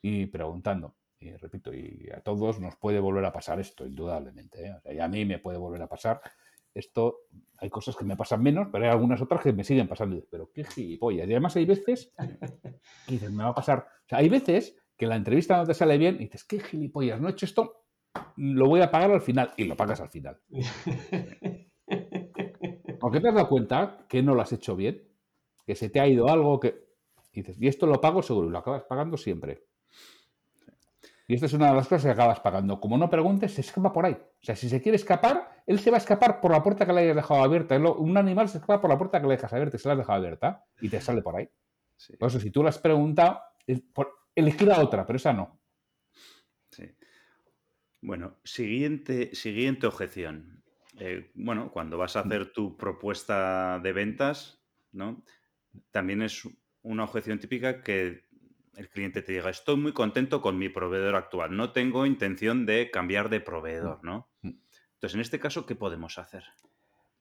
[0.02, 0.94] Y preguntando.
[1.20, 4.66] Y repito, y a todos nos puede volver a pasar esto, indudablemente.
[4.66, 4.94] ¿eh?
[4.94, 6.20] y a mí me puede volver a pasar
[6.78, 7.20] esto
[7.58, 10.22] hay cosas que me pasan menos, pero hay algunas otras que me siguen pasando.
[10.30, 11.28] Pero qué gilipollas.
[11.28, 12.12] Y además hay veces
[13.06, 13.86] que dices, me va a pasar.
[14.04, 17.20] O sea, hay veces que la entrevista no te sale bien y dices, qué gilipollas,
[17.20, 17.84] no he hecho esto,
[18.36, 19.52] lo voy a pagar al final.
[19.56, 20.40] Y lo pagas al final.
[23.00, 25.08] Aunque te has dado cuenta que no lo has hecho bien,
[25.66, 26.86] que se te ha ido algo, que.
[27.32, 29.64] Y dices, y esto lo pago seguro, y lo acabas pagando siempre.
[31.30, 32.80] Y esta es una de las cosas que acabas pagando.
[32.80, 34.14] Como no preguntes, se escapa por ahí.
[34.14, 36.92] O sea, si se quiere escapar, él se va a escapar por la puerta que
[36.94, 37.76] le hayas dejado abierta.
[37.76, 39.98] Un animal se escapa por la puerta que le dejas abierta y se la has
[39.98, 41.46] dejado abierta y te sale por ahí.
[42.18, 43.42] Por eso, si tú le has preguntado,
[44.34, 45.60] elegir a otra, pero esa no.
[46.70, 46.96] Sí.
[48.00, 50.64] Bueno, siguiente, siguiente objeción.
[50.98, 54.62] Eh, bueno, cuando vas a hacer tu propuesta de ventas,
[54.92, 55.22] ¿no?
[55.90, 56.48] También es
[56.80, 58.27] una objeción típica que
[58.78, 62.90] el cliente te diga, estoy muy contento con mi proveedor actual, no tengo intención de
[62.90, 64.28] cambiar de proveedor, ¿no?
[64.42, 64.52] Mm.
[64.94, 66.44] Entonces, en este caso, ¿qué podemos hacer?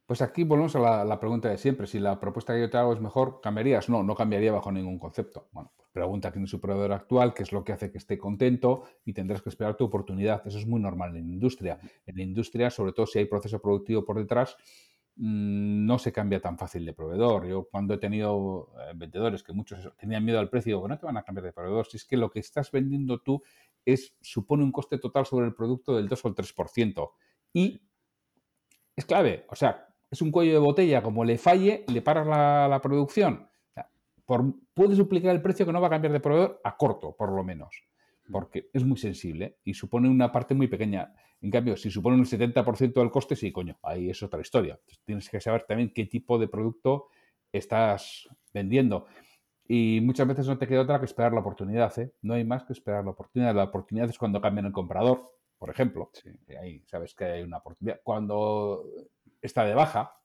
[0.06, 1.86] Pues aquí volvemos a la, pregunta de siempre.
[1.86, 3.90] Si la propuesta que yo te hago es mejor, ¿cambiarías?
[3.90, 5.50] No, no cambiaría bajo ningún concepto.
[5.52, 8.18] Bueno, pues pregunta quién es su proveedor actual, qué es lo que hace que esté
[8.18, 10.48] contento y tendrás que esperar tu oportunidad.
[10.48, 11.78] Eso es muy normal en la industria.
[12.06, 14.87] En la industria, sobre todo si hay proceso productivo por detrás, mm,
[15.18, 17.48] no se cambia tan fácil de proveedor.
[17.48, 21.06] Yo cuando he tenido eh, vendedores que muchos tenían miedo al precio, digo, no te
[21.06, 21.88] van a cambiar de proveedor.
[21.88, 23.42] Si es que lo que estás vendiendo tú
[23.84, 27.12] es, supone un coste total sobre el producto del 2 o el 3%.
[27.54, 27.82] Y
[28.96, 29.46] es clave.
[29.50, 33.50] O sea, es un cuello de botella, como le falle, le paras la, producción.
[34.26, 37.32] por, puede suplicar el precio que no va a cambiar de proveedor a corto, por
[37.32, 37.84] lo menos,
[38.32, 41.14] porque es muy sensible y supone una parte muy pequeña.
[41.42, 44.80] En cambio, si supone un 70% del coste, sí, coño, ahí es otra historia.
[45.06, 47.08] tienes que saber también qué tipo de producto
[47.52, 49.06] estás vendiendo.
[49.68, 51.98] Y muchas veces no te queda otra que esperar la oportunidad.
[52.00, 52.14] ¿eh?
[52.22, 53.54] No hay más que esperar la oportunidad.
[53.54, 55.24] La oportunidad es cuando cambian el comprador,
[55.58, 56.10] por ejemplo.
[56.60, 58.00] Ahí sabes que hay una oportunidad.
[58.04, 58.86] Cuando
[59.42, 60.20] está de baja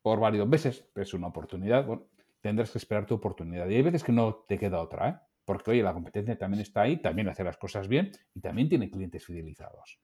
[0.00, 2.06] por varios meses, es una oportunidad, bueno,
[2.40, 3.68] tendrás que esperar tu oportunidad.
[3.68, 5.16] Y hay veces que no te queda otra, ¿eh?
[5.46, 8.90] Porque oye, la competencia también está ahí, también hace las cosas bien y también tiene
[8.90, 9.98] clientes fidelizados.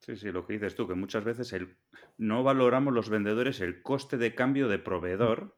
[0.00, 1.76] Sí, sí, lo que dices tú, que muchas veces el,
[2.18, 5.56] no valoramos los vendedores el coste de cambio de proveedor,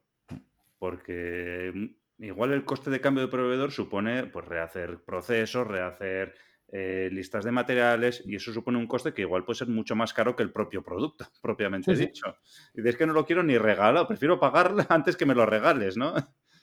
[0.78, 1.72] porque
[2.18, 6.34] igual el coste de cambio de proveedor supone pues rehacer procesos, rehacer
[6.74, 10.12] eh, listas de materiales y eso supone un coste que igual puede ser mucho más
[10.12, 12.36] caro que el propio producto, propiamente dicho.
[12.74, 15.96] Y dices que no lo quiero ni regalar, prefiero pagarle antes que me lo regales,
[15.96, 16.14] ¿no?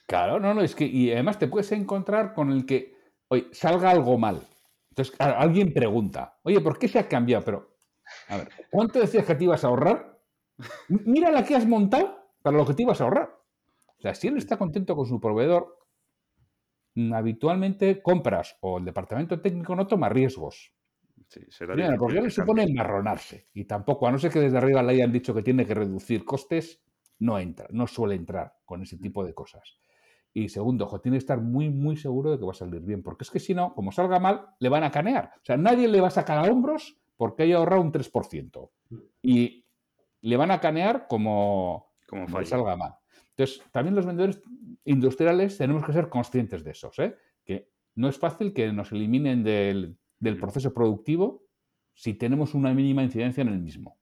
[0.09, 2.95] Claro, no, no, es que, y además te puedes encontrar con el que,
[3.29, 4.41] oye, salga algo mal.
[4.89, 7.45] Entonces, alguien pregunta, oye, ¿por qué se ha cambiado?
[7.45, 7.77] Pero,
[8.27, 10.19] a ver, ¿cuánto decías que te ibas a ahorrar?
[10.89, 13.39] Mira la que has montado para lo que te ibas a ahorrar.
[13.97, 15.79] O sea, si él está contento con su proveedor,
[16.95, 20.73] Mm, habitualmente compras o el departamento técnico no toma riesgos.
[21.27, 21.41] Sí,
[21.97, 23.49] porque le supone enmarronarse.
[23.53, 26.25] Y tampoco, a no ser que desde arriba le hayan dicho que tiene que reducir
[26.25, 26.81] costes,
[27.19, 29.77] no entra, no suele entrar con ese tipo de cosas.
[30.39, 33.03] Y segundo, ojo, tiene que estar muy, muy seguro de que va a salir bien,
[33.03, 35.33] porque es que si no, como salga mal, le van a canear.
[35.35, 38.69] O sea, nadie le va a sacar a hombros porque haya ahorrado un 3%.
[39.21, 39.65] Y
[40.21, 42.95] le van a canear como, como, como salga mal.
[43.31, 44.41] Entonces, también los vendedores
[44.85, 47.15] industriales tenemos que ser conscientes de eso, ¿eh?
[47.43, 49.97] que no es fácil que nos eliminen del,
[50.39, 51.43] proceso productivo
[51.93, 53.97] si tenemos una mínima incidencia en el mismo.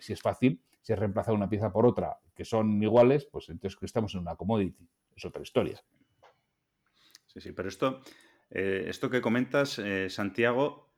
[0.00, 3.78] si es fácil, si es reemplazar una pieza por otra que son iguales, pues entonces
[3.82, 4.88] estamos en una commodity.
[5.14, 5.78] Es otra historia.
[7.26, 8.00] Sí, sí, pero esto,
[8.48, 10.90] eh, esto que comentas, eh, Santiago,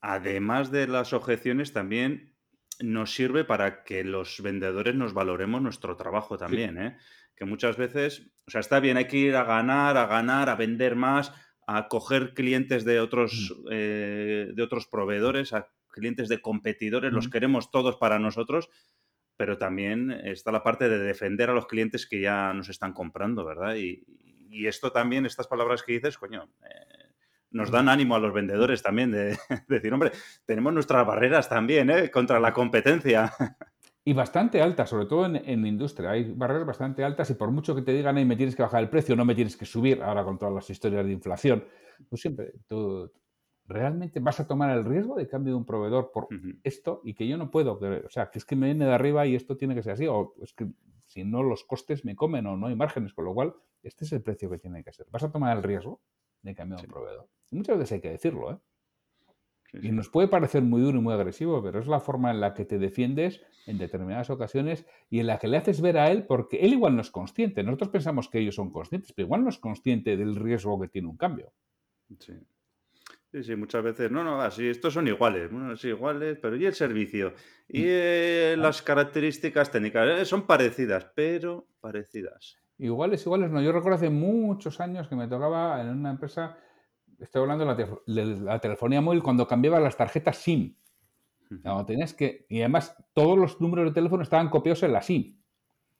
[0.00, 2.34] además de las objeciones, también
[2.80, 6.96] nos sirve para que los vendedores nos valoremos nuestro trabajo también, ¿eh?
[7.36, 10.54] Que muchas veces, o sea, está bien, hay que ir a ganar, a ganar, a
[10.54, 11.30] vender más,
[11.66, 13.68] a coger clientes de otros, mm.
[13.68, 17.30] de otros proveedores, a clientes de competidores, los mm.
[17.30, 18.70] queremos todos para nosotros,
[19.40, 23.42] pero también está la parte de defender a los clientes que ya nos están comprando,
[23.42, 23.74] ¿verdad?
[23.74, 24.04] Y,
[24.66, 27.14] esto también, estas palabras que dices, coño, eh,
[27.52, 30.12] nos dan ánimo a los vendedores también de, decir, hombre,
[30.44, 32.10] tenemos nuestras barreras también ¿eh?
[32.10, 33.32] contra la competencia.
[34.04, 36.10] Y bastante altas, sobre todo en, en, industria.
[36.10, 38.82] Hay barreras bastante altas y por mucho que te digan, ahí me tienes que bajar
[38.82, 41.64] el precio, no me tienes que subir, ahora con todas las historias de inflación,
[42.10, 43.10] tú siempre, tú
[43.70, 46.28] realmente vas a tomar el riesgo de cambio de un proveedor por
[46.64, 49.26] esto y que yo no puedo, o sea, que es que me viene de arriba
[49.26, 52.46] y esto tiene que ser así, o es que si no los costes me comen
[52.46, 55.06] o no hay márgenes, con lo cual este es el precio que tiene que ser.
[55.10, 56.00] Vas a tomar el riesgo
[56.42, 57.28] de cambiar de un proveedor.
[57.52, 58.58] muchas veces hay que decirlo, ¿eh?
[59.72, 62.54] Y nos puede parecer muy duro y muy agresivo, pero es la forma en la
[62.54, 66.26] que te defiendes en determinadas ocasiones y en la que le haces ver a él,
[66.26, 67.62] porque él igual no es consciente.
[67.62, 71.06] Nosotros pensamos que ellos son conscientes, pero igual no es consciente del riesgo que tiene
[71.06, 71.52] un cambio.
[72.18, 72.32] Sí.
[73.32, 76.66] Sí, sí, muchas veces, no, no, así, estos son iguales, bueno, sí, iguales, pero ¿y
[76.66, 77.32] el servicio?
[77.68, 77.84] Y mm.
[77.86, 82.58] eh, las características técnicas eh, son parecidas, pero parecidas.
[82.78, 83.62] Iguales, iguales, no.
[83.62, 86.56] Yo recuerdo hace muchos años que me tocaba en una empresa,
[87.20, 90.74] estoy hablando de la, telefonía móvil, cuando cambiaba las tarjetas SIM.
[91.86, 95.36] tenías que, y además todos los números de teléfono estaban copiados en la SIM.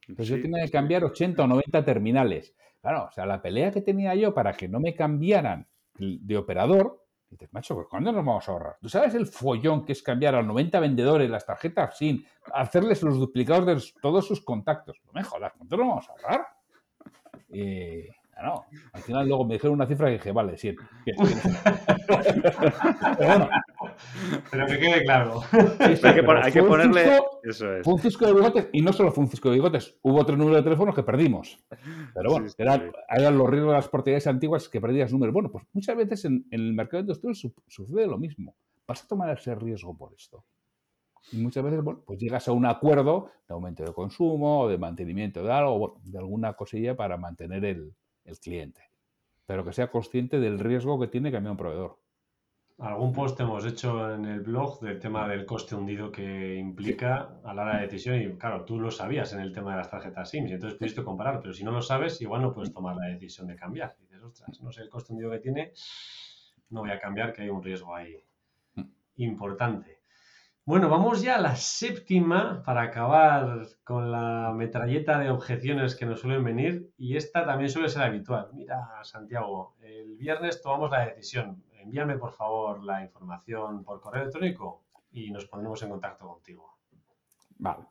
[0.08, 2.56] Entonces yo tenía que cambiar 80 o 90 terminales.
[2.80, 7.04] Claro, o sea, la pelea que tenía yo para que no me cambiaran de operador
[7.30, 8.76] dices, macho, ¿cuándo nos vamos a ahorrar?
[8.80, 13.18] ¿Tú sabes el follón que es cambiar a 90 vendedores las tarjetas SIM, hacerles los
[13.18, 15.00] duplicados de todos sus contactos?
[15.06, 16.46] No me jodas, ¿cuánto nos vamos a ahorrar?
[17.48, 18.08] Y
[18.42, 20.76] no, al final luego me dijeron una cifra y dije, vale, 100.
[23.18, 23.48] Pero bueno.
[24.51, 25.40] Pero que quede claro.
[25.78, 27.18] hay, que, ponerle.
[27.42, 27.84] eso es.
[27.84, 30.36] Fue un cisco de bigotes y no solo fue un cisco de bigotes, hubo otro
[30.36, 31.59] número de teléfonos que perdimos.
[32.14, 35.32] Pero bueno, eran, los riesgos de las portuguesas antiguas que perdías números.
[35.32, 37.34] Bueno, pues muchas veces en, el mercado industrial
[37.66, 38.55] sucede lo mismo.
[38.86, 40.44] Vas a tomar ese riesgo por esto.
[41.32, 44.78] Y muchas veces, bueno, pues llegas a un acuerdo de aumento de consumo o de
[44.78, 47.94] mantenimiento de algo, bueno, de alguna cosilla para mantener el,
[48.24, 48.80] el cliente,
[49.46, 51.99] pero que sea consciente del riesgo que tiene cambiar un proveedor.
[52.80, 57.52] Algún post hemos hecho en el blog del tema del coste hundido que implica a
[57.52, 60.30] la hora de decisión y claro, tú lo sabías en el tema de las tarjetas
[60.30, 63.08] SIM y entonces pudiste comparar, pero si no lo sabes, igual no puedes tomar la
[63.08, 63.96] decisión de cambiar.
[64.00, 65.72] dices, ostras, no sé el coste hundido que tiene,
[66.70, 68.16] no voy a cambiar, que hay un riesgo ahí
[69.16, 70.00] importante.
[70.64, 76.20] Bueno, vamos ya a la séptima para acabar con la metralleta de objeciones que nos
[76.20, 78.48] suelen venir y esta también suele ser habitual.
[78.54, 81.62] Mira, Santiago, el viernes tomamos la decisión.
[81.82, 86.78] Envíame por favor la información por correo electrónico y nos pondremos en contacto contigo.
[87.58, 87.84] Vale.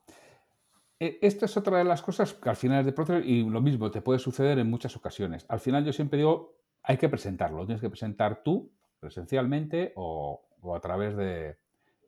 [0.99, 3.61] E, esta es otra de las cosas que al final es de proceso y lo
[3.61, 5.45] mismo te puede suceder en muchas ocasiones.
[5.49, 10.79] Al final yo siempre digo, hay que presentarlo, tienes que presentar tú presencialmente o a
[10.79, 11.57] través de,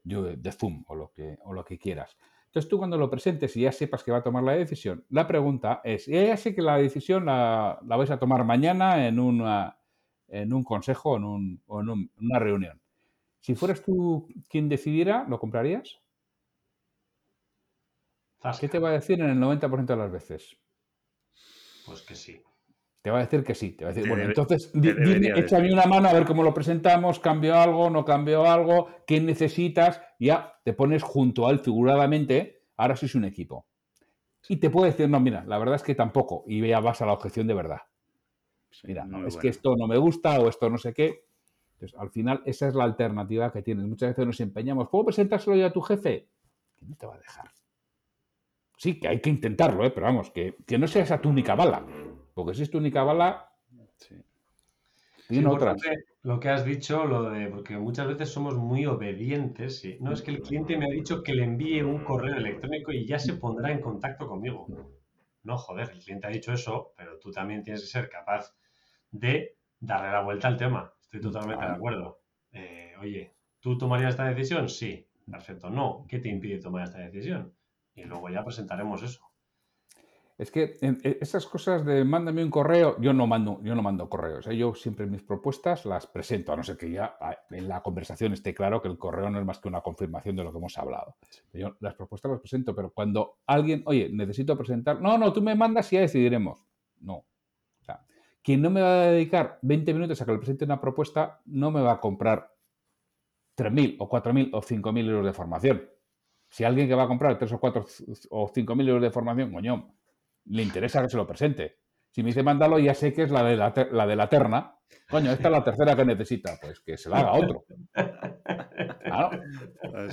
[0.03, 2.17] de Zoom o lo, que, o lo que quieras.
[2.45, 5.25] Entonces tú cuando lo presentes y ya sepas que va a tomar la decisión, la
[5.25, 9.77] pregunta es, ya sé que la decisión la, vais a tomar mañana en, una,
[10.32, 12.82] en un consejo en un, o en, una reunión.
[13.39, 15.99] Si fueras tú quien decidiera, ¿lo comprarías?
[18.59, 20.57] ¿Qué te va a decir en el 90% de las veces?
[21.86, 22.41] Pues que sí.
[23.01, 23.71] Te va a decir que sí.
[23.71, 27.55] Te va a decir, bueno, entonces échame una mano a ver cómo lo presentamos, cambio
[27.55, 33.15] algo, no cambio algo, qué necesitas, ya te pones junto a él figuradamente, ahora sois
[33.15, 33.67] un equipo.
[34.47, 37.05] Y te puede decir, no, mira, la verdad es que tampoco, y ya vas a
[37.05, 37.82] la objeción de verdad.
[38.84, 41.26] Mira, no, es que esto no me gusta o esto no sé qué.
[41.74, 43.86] Entonces, al final, esa es la alternativa que tienes.
[43.86, 46.28] Muchas veces nos empeñamos, ¿puedo presentárselo ya a tu jefe?
[46.78, 47.51] Que no te va a dejar.
[48.78, 49.91] Sí, que hay que intentarlo, ¿eh?
[49.91, 51.86] pero vamos, que, que no sea esa tu única bala.
[52.34, 53.51] Porque si es tu única bala,
[53.97, 54.15] sí.
[55.28, 55.82] tiene otras.
[56.24, 59.84] Lo que has dicho, lo de, porque muchas veces somos muy obedientes.
[59.99, 63.05] No, es que el cliente me ha dicho que le envíe un correo electrónico y
[63.05, 64.67] ya se pondrá en contacto conmigo.
[65.44, 68.56] No, joder, el cliente ha dicho eso, pero tú también tienes que ser capaz
[69.10, 70.94] de darle la vuelta al tema.
[71.02, 72.22] Estoy totalmente de acuerdo.
[72.52, 74.70] Eh, oye, ¿tú tomarías esta decisión?
[74.70, 75.08] Sí.
[75.30, 75.70] Perfecto.
[75.70, 76.06] No.
[76.08, 77.56] ¿Qué te impide tomar esta decisión?
[77.94, 79.30] Y luego ya presentaremos eso.
[80.42, 84.10] Es que e, esas cosas de mándame un correo, yo no mando, yo no mando
[84.10, 84.48] correos.
[84.48, 84.58] ¿eh?
[84.58, 87.16] Yo siempre mis propuestas las presento, a no ser que ya
[87.52, 90.44] en la conversación esté claro que el correo no es más que una confirmación de
[90.44, 91.16] lo que hemos hablado.
[91.54, 95.54] Yo las propuestas las presento, pero cuando alguien, oye, necesito presentar, no, no, tú me
[95.54, 96.66] mandas y ya decidiremos.
[97.02, 97.18] No.
[97.18, 98.04] O sea,
[98.42, 101.70] quien no me va a dedicar 20 minutos a que le presente una propuesta, no
[101.70, 102.52] me va a comprar
[103.56, 105.88] 3.000 o 4.000 o 5.000 euros de formación.
[106.50, 107.86] Si alguien que va a comprar 3 o 4
[108.32, 110.01] o 5.000 euros de formación, coño,
[110.46, 111.80] le interesa que se lo presente.
[112.10, 114.76] Si me dice mándalo, ya sé que es la de la, la de la terna.
[115.10, 117.66] Coño, esta es la tercera que necesita, pues que se la haga otro.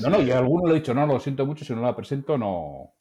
[0.02, 1.94] No, no, y a alguno le he dicho, no, lo siento mucho, si no la
[1.94, 2.94] presento, no,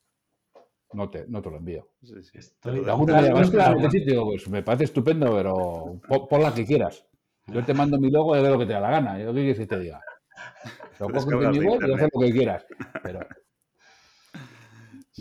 [0.93, 1.89] no te, no te lo envío.
[2.01, 2.37] Sí, sí.
[2.37, 2.81] Estoy...
[2.81, 7.05] pues me parece estupendo, pero pon, la que quieras.
[7.47, 9.19] Yo te mando mi logo y de lo que te da la gana.
[9.19, 10.01] Yo qué quieres que te diga.
[10.99, 12.65] Lo pongo mi web y lo que quieras.
[13.03, 13.19] Pero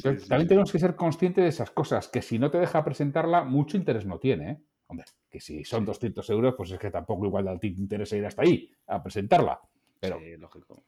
[0.02, 3.76] también tenemos que ser conscientes de esas cosas, que si no te deja presentarla, mucho
[3.76, 4.50] interés no tiene.
[4.50, 4.62] ¿eh?
[4.88, 8.42] Hombre, que si son 200 euros, pues es que tampoco igual te interesa ir hasta
[8.42, 9.60] ahí a presentarla.
[9.98, 10.18] Pero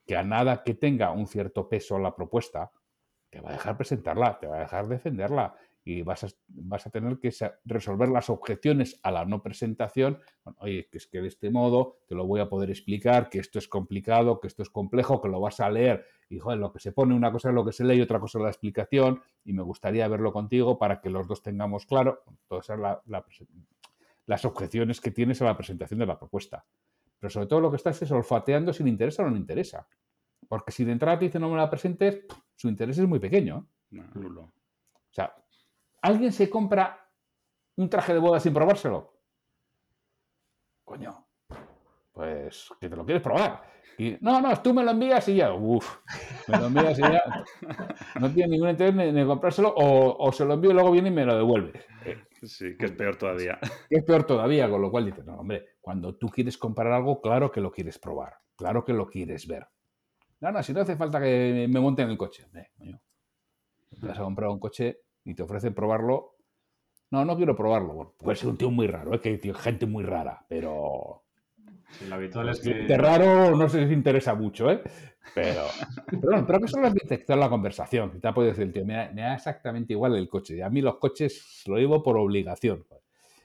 [0.07, 2.71] que a nada que tenga un cierto peso la propuesta,
[3.31, 5.55] te va a dejar presentarla, te va a dejar defenderla
[5.89, 7.33] y vas a, vas a tener que
[7.65, 10.19] resolver las objeciones a la no presentación.
[10.59, 13.59] oye, que es que de este modo te lo voy a poder explicar, que esto
[13.59, 16.79] es complicado, que esto es complejo, que lo vas a leer y joder, lo que
[16.79, 19.23] se pone, una cosa es lo que se lee y otra cosa es la explicación
[19.45, 22.69] y me gustaría verlo contigo para que los dos tengamos claro todas
[24.27, 26.67] las objeciones que tienes a la presentación de la propuesta.
[27.19, 29.89] Pero sobre todo lo que estás es olfateando si le interesa o no le interesa.
[30.47, 33.67] Porque si de entrada te dice no me la presentes, su interés es muy pequeño.
[35.09, 35.35] O sea,
[36.03, 37.09] ¿Alguien se compra
[37.77, 39.13] un traje de boda sin probárselo?
[40.85, 41.27] Coño,
[42.13, 43.63] pues que te lo quieres probar.
[43.99, 45.99] Y, no, no, tú me lo envías y ya, uff,
[46.47, 47.23] me lo envías y ya.
[48.21, 51.25] No tiene ningún interés ni, comprárselo, o, se lo envío y luego viene y me
[51.25, 51.85] lo devuelve.
[52.43, 53.59] Sí, que es peor todavía.
[53.91, 57.51] es peor todavía, con lo cual dices, no, hombre, cuando tú quieres comprar algo, claro
[57.51, 59.67] que lo quieres probar, claro que lo quieres ver.
[60.41, 62.47] No, no, si no hace falta que me monte en el coche.
[62.53, 66.37] Te vas a comprar un coche y te ofrecen probarlo.
[67.11, 67.95] No, no quiero probarlo.
[67.95, 71.25] Bueno, puede ser un tío muy raro, es que hay gente muy rara, pero
[72.09, 72.75] lo habitual es que.
[72.75, 74.83] De raro no se les interesa mucho, ¿eh?
[75.35, 75.63] Pero,
[76.07, 78.21] pero bueno, pero que solo es detectar la conversación.
[78.21, 80.57] Te ha podido decir tío, me da, exactamente igual el coche.
[80.57, 82.87] Y a mí los coches lo llevo por obligación.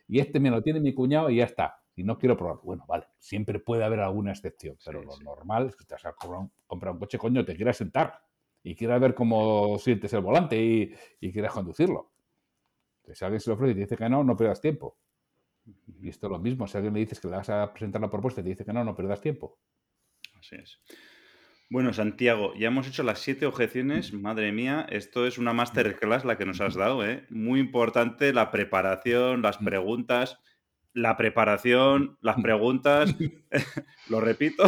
[0.08, 1.80] Y este me lo tiene mi cuñado y ya está.
[1.96, 2.62] Y no quiero probarlo.
[2.64, 6.14] Bueno, vale, siempre puede haber alguna excepción, pero lo normal es que te vas a
[6.68, 8.20] comprar un, coche, coño, te quieras sentar
[8.64, 12.14] y quieras ver cómo sientes el volante y, y quieras conducirlo.
[13.02, 14.98] Entonces, si alguien se lo ofrece y te dice que no, no pierdas tiempo.
[16.00, 16.68] Y esto es lo mismo.
[16.68, 18.74] Si alguien le dices que le vas a presentar la propuesta y te dice que
[18.74, 19.60] no, no pierdas tiempo.
[20.40, 20.80] Así es.
[21.70, 24.14] Bueno, Santiago, ya hemos hecho las siete objeciones.
[24.14, 27.06] Madre mía, esto es una masterclass la que nos has dado.
[27.06, 27.26] ¿eh?
[27.30, 29.66] Muy importante la preparación, las mm.
[29.66, 30.40] preguntas.
[30.94, 33.16] La preparación, las preguntas.
[34.10, 34.64] lo repito.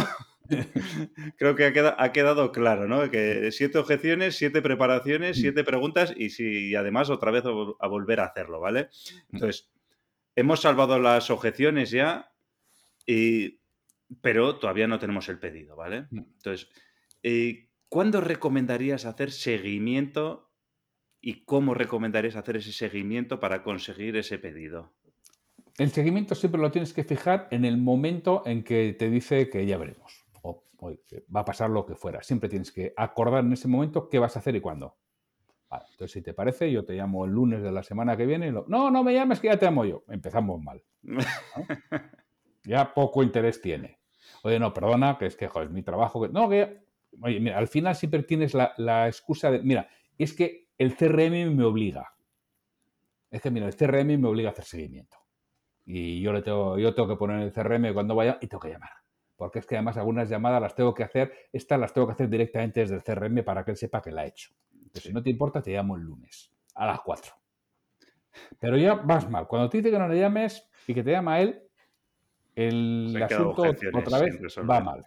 [1.36, 3.10] Creo que ha quedado, claro, ¿no?
[3.10, 5.40] Que siete objeciones, siete preparaciones, mm.
[5.40, 8.88] siete preguntas y, si, además otra vez a volver a hacerlo, ¿vale?
[9.32, 9.70] Entonces,
[10.34, 12.32] hemos salvado las objeciones ya,
[14.20, 16.06] pero todavía no tenemos el pedido, ¿vale?
[16.10, 16.18] Mm.
[16.18, 16.68] Entonces,
[17.22, 20.50] eh, ¿cuándo recomendarías hacer seguimiento
[21.20, 24.92] y cómo recomendarías hacer ese seguimiento para conseguir ese pedido?
[25.78, 29.66] El seguimiento siempre lo tienes que fijar en el momento en que te dice que
[29.66, 30.25] ya veremos
[31.34, 32.22] va a pasar lo que fuera.
[32.22, 34.96] Siempre tienes que acordar en ese momento qué vas a hacer y cuándo
[35.70, 38.52] entonces, si te parece, yo te llamo el lunes de la semana que viene.
[38.52, 40.04] No, no me llames, que ya te llamo yo.
[40.08, 40.82] Empezamos mal.
[42.64, 44.00] ya poco interés tiene.
[44.42, 46.28] Oye, no, perdona, que es que joder, es mi trabajo.
[46.28, 46.84] No, que.
[47.22, 49.60] Oye, mira, al final siempre tienes la, excusa de.
[49.62, 49.88] Mira,
[50.18, 52.14] es que el CRM me obliga.
[53.30, 55.16] Es que, mira, el CRM me obliga a hacer seguimiento.
[55.84, 58.70] Y yo, le tengo, yo tengo que poner el CRM cuando vaya y tengo que
[58.70, 58.90] llamar.
[59.36, 62.28] Porque es que además algunas llamadas las tengo que hacer, estas las tengo que hacer
[62.28, 64.50] directamente desde el CRM para que él sepa que la he hecho
[65.00, 67.32] si no te importa, te llamo el lunes a las 4.
[68.58, 69.46] Pero ya vas mal.
[69.46, 71.62] Cuando te dice que no le llames y que te llama él,
[72.54, 73.62] el asunto
[73.94, 75.04] otra vez va mal.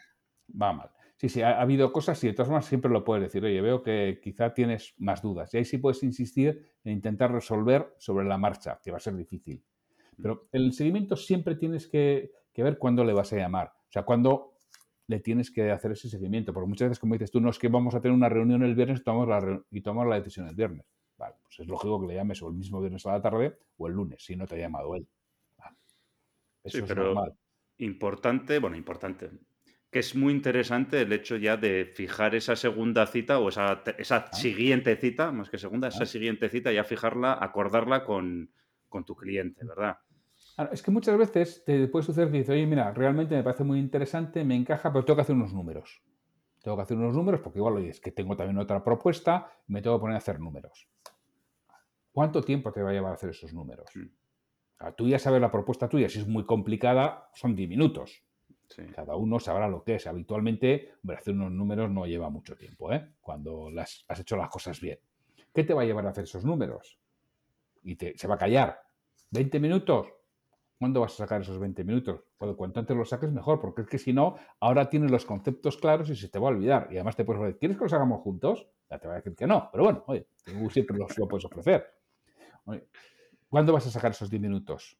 [0.49, 0.89] Va mal.
[1.15, 3.43] Sí, sí, ha, habido cosas y de todas formas siempre lo puedes decir.
[3.43, 5.53] Oye, veo que quizá tienes más dudas.
[5.53, 9.15] Y ahí sí puedes insistir en intentar resolver sobre la marcha, que va a ser
[9.15, 9.63] difícil.
[10.21, 13.73] Pero el seguimiento siempre tienes que, que ver cuándo le vas a llamar.
[13.89, 14.53] O sea, cuándo
[15.09, 16.53] le tienes que hacer ese seguimiento.
[16.53, 18.75] Porque muchas veces, como dices tú, no es que vamos a tener una reunión el
[18.75, 20.85] viernes tomamos la y tomamos la decisión el viernes.
[21.17, 23.87] Vale, pues es lógico que le llames o el mismo viernes a la tarde o
[23.87, 25.07] el lunes, si no te ha llamado él.
[26.63, 27.33] Eso sí, es pero normal.
[27.79, 29.31] Importante, bueno, importante.
[29.89, 34.17] Que es muy interesante el hecho ya de fijar esa segunda cita o esa, esa
[34.17, 34.33] ah.
[34.33, 36.05] siguiente cita, más que segunda, esa ah.
[36.05, 38.51] siguiente cita, ya fijarla, acordarla con,
[38.87, 39.97] con tu cliente, ¿verdad?
[40.71, 43.79] Es que muchas veces te puede suceder que dices, oye, mira, realmente me parece muy
[43.79, 46.01] interesante, me encaja, pero tengo que hacer unos números.
[46.61, 49.81] Tengo que hacer unos números porque igual es que tengo también otra propuesta y me
[49.81, 50.89] tengo que poner a hacer números.
[52.11, 53.89] ¿Cuánto tiempo te va a llevar a hacer esos números?
[54.97, 58.23] Tú ya sabes la propuesta tuya, si es muy complicada, son 10 minutos.
[58.93, 60.07] Cada uno sabrá lo que es.
[60.07, 63.13] Habitualmente, hacer unos números no lleva mucho tiempo, ¿eh?
[63.21, 64.99] cuando las, has hecho las cosas bien.
[65.53, 66.99] ¿Qué te va a llevar a hacer esos números?
[67.83, 68.81] Y te, se va a callar.
[69.31, 70.07] ¿20 minutos?
[70.79, 72.21] ¿Cuándo vas a sacar esos 20 minutos?
[72.55, 76.09] cuanto antes los saques, mejor, porque es que si no, ahora tienes los conceptos claros
[76.09, 76.87] y se te va a olvidar.
[76.89, 78.65] Y además te puedes decir, ¿quieres que los hagamos juntos?
[78.89, 80.27] Ya te va a decir que no, pero bueno, oye,
[80.71, 81.85] siempre los, lo puedes ofrecer.
[83.49, 84.97] ¿Cuándo vas a sacar esos 10 minutos?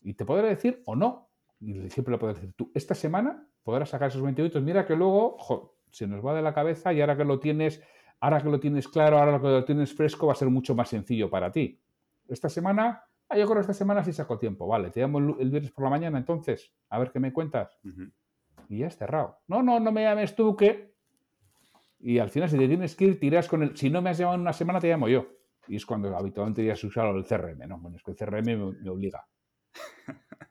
[0.00, 1.28] Y te podrá decir o no.
[1.58, 2.70] Y siempre lo puedes decir tú.
[2.72, 4.62] Esta semana podrás sacar esos 20 minutos.
[4.62, 7.82] Mira que luego se nos va de la cabeza y ahora que lo tienes,
[8.20, 10.88] ahora que lo tienes claro, ahora que lo tienes fresco, va a ser mucho más
[10.88, 11.80] sencillo para ti.
[12.28, 14.66] Esta semana Ah, yo creo que esta semana sí saco tiempo.
[14.66, 17.78] Vale, te llamo el, viernes por la mañana entonces, a ver qué me cuentas.
[18.68, 19.38] Y ya es cerrado.
[19.46, 20.94] No, no, no me llames tú que.
[22.00, 23.76] Y al final, si te tienes que ir, tiras con el.
[23.76, 25.26] Si no me has llamado en una semana, te llamo yo.
[25.68, 27.78] Y es cuando habitualmente ya se usa el CRM, ¿no?
[27.78, 29.24] Bueno, es que el CRM me obliga.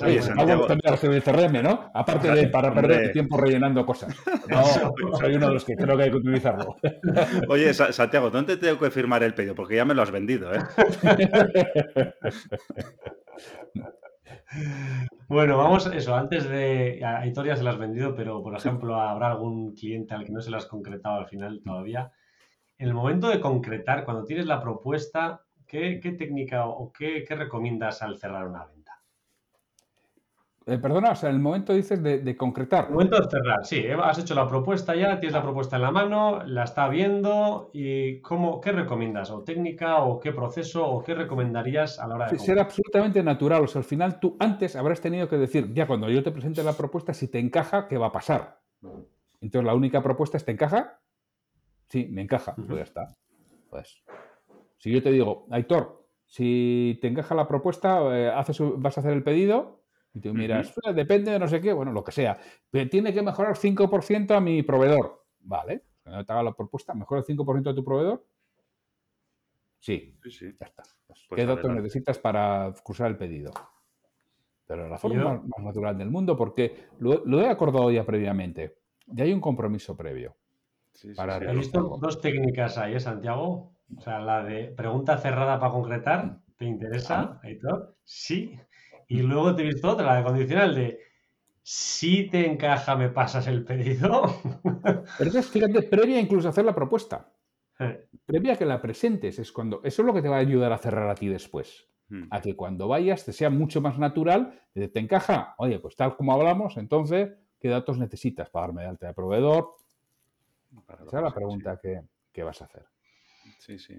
[0.00, 0.66] Oye, Santiago...
[0.66, 1.90] también el CRM, ¿no?
[1.92, 4.16] Aparte de para perder tiempo rellenando cosas.
[4.48, 4.62] No,
[5.18, 6.76] soy uno de los que creo que hay que utilizarlo.
[7.48, 9.54] Oye, Santiago, ¿dónde tengo que firmar el pedido?
[9.54, 10.60] Porque ya me lo has vendido, ¿eh?
[15.26, 17.04] Bueno, vamos, eso, antes de.
[17.04, 20.40] A Historia se las has vendido, pero por ejemplo, habrá algún cliente al que no
[20.40, 22.12] se las has concretado al final todavía.
[22.78, 28.02] En el momento de concretar, cuando tienes la propuesta, ¿qué, técnica o qué, qué recomiendas
[28.02, 28.83] al cerrar una venta?
[30.66, 32.86] Eh, perdona, o sea, en el momento dices de, concretar.
[32.86, 33.84] El momento de cerrar, sí.
[34.02, 38.20] Has hecho la propuesta ya, tienes la propuesta en la mano, la está viendo y
[38.20, 39.30] cómo, ¿qué recomiendas?
[39.30, 42.38] ¿O técnica o qué proceso o qué recomendarías a la hora de...
[42.38, 43.64] ser absolutamente natural.
[43.64, 46.62] O sea, al final tú antes habrás tenido que decir, ya cuando yo te presente
[46.62, 48.60] la propuesta, si te encaja, ¿qué va a pasar?
[49.42, 50.98] Entonces la única propuesta es, ¿te encaja?
[51.88, 52.54] Sí, me encaja.
[52.54, 53.14] Pues ya está.
[53.68, 54.02] Pues,
[54.78, 59.12] si yo te digo, Aitor, si te encaja la propuesta, eh, haces, vas a hacer
[59.12, 59.83] el pedido
[60.14, 62.38] y tú miras, pues, depende de no sé qué, bueno, lo que sea.
[62.70, 65.24] Pero tiene que mejorar 5% a mi proveedor.
[65.40, 68.24] Vale, cuando te haga la propuesta, ¿mejora el 5% de tu proveedor?
[69.80, 70.84] Sí, sí, ya está.
[71.06, 73.52] Pues, ¿Qué datos necesitas para cruzar el pedido?
[74.66, 78.78] Pero la forma más, natural del mundo, porque lo, he acordado ya previamente.
[79.06, 80.36] Ya hay un compromiso previo.
[81.16, 83.74] para He visto dos técnicas ahí, ¿eh, Santiago?
[83.94, 87.96] O sea, la de pregunta cerrada para concretar, ¿te interesa, Aitor?
[88.04, 88.58] Sí.
[89.14, 90.98] Y luego te he visto otra, la de condicional de
[91.62, 94.24] si te encaja, me pasas el pedido.
[95.18, 97.32] Pero es, fíjate, previa incluso a hacer la propuesta.
[97.78, 98.08] Eh.
[98.26, 99.80] Previa a que la presentes, es cuando.
[99.84, 101.88] Eso es lo que te va a ayudar a cerrar a ti después.
[102.08, 102.24] Hmm.
[102.28, 106.32] A que cuando vayas te sea mucho más natural, te encaja, oye, pues tal como
[106.32, 109.76] hablamos, entonces, ¿qué datos necesitas para darme de alta de proveedor?
[111.06, 112.02] Esa es la pregunta que,
[112.32, 112.84] que vas a hacer.
[113.58, 113.94] Sí, sí.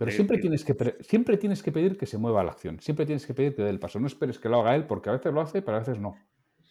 [0.00, 2.80] Pero siempre tienes, que, siempre tienes que pedir que se mueva la acción.
[2.80, 4.00] Siempre tienes que pedir que dé el paso.
[4.00, 6.16] No esperes que lo haga él, porque a veces lo hace, pero a veces no.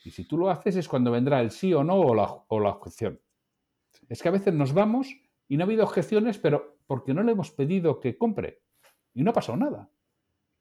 [0.04, 2.60] Y si tú lo haces es cuando vendrá el sí o no o la, o
[2.60, 3.22] la objeción.
[4.08, 5.16] Es que a veces nos vamos
[5.48, 8.64] y no ha habido objeciones, pero porque no le hemos pedido que compre.
[9.14, 9.92] Y no ha pasado nada.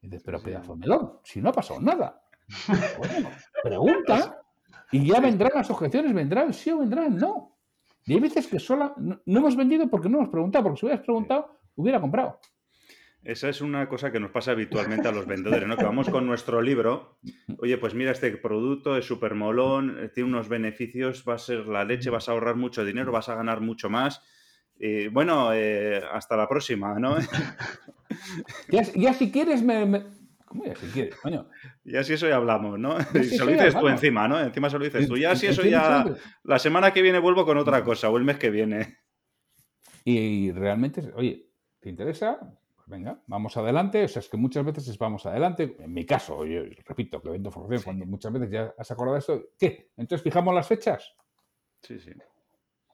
[0.02, 2.20] Y dices, pero pedazo melón, si no ha pasado nada.
[2.98, 3.30] Bueno,
[3.62, 4.42] pregunta
[4.92, 7.56] y ya vendrán las objeciones, vendrá el sí o vendrá el no.
[8.04, 10.84] Y hay veces que solo no, no hemos vendido porque no hemos preguntado, porque si
[10.84, 12.38] hubieras preguntado, hubiera comprado.
[13.24, 15.76] Esa es una cosa que nos pasa habitualmente a los vendedores, ¿no?
[15.76, 17.18] Que vamos con nuestro libro,
[17.58, 21.66] oye, pues mira, este producto es súper molón, eh, tiene unos beneficios, va a ser
[21.66, 24.22] la leche, vas a ahorrar mucho dinero, vas a ganar mucho más.
[24.78, 27.16] Y bueno, eh, hasta la próxima, ¿no?
[28.68, 30.04] ya, si quieres me,
[30.44, 31.50] ¿Cómo ya si quieres, coño?
[31.84, 32.96] Ya si eso ya hablamos, ¿no?
[33.14, 34.40] Y se lo dices tú encima, ¿no?
[34.40, 35.16] Encima se lo dices tú.
[35.18, 36.06] Ya si eso ya...
[36.44, 38.98] La semana que viene vuelvo con otra cosa, o el mes que viene.
[40.04, 41.50] Y realmente, oye,
[41.80, 42.58] ¿te interesa?
[42.88, 44.04] Venga, vamos adelante.
[44.04, 45.76] O sea, es que muchas veces es vamos adelante.
[45.78, 49.20] En mi caso, yo repito que vendo formación, cuando muchas veces ya has acordado de
[49.20, 49.90] esto, ¿qué?
[49.96, 51.14] Entonces fijamos las fechas.
[51.82, 52.12] Sí, sí.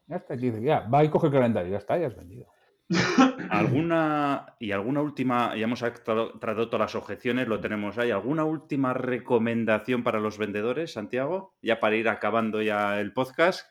[0.07, 2.47] Ya está, ya, va y coge el calendario, ya está, ya has vendido.
[3.51, 8.93] ¿Alguna y alguna última, ya hemos tratado, todas las objeciones, lo tenemos ahí, ¿alguna última
[8.93, 11.55] recomendación para los vendedores, Santiago?
[11.63, 13.67] Ya para ir acabando ya el podcast.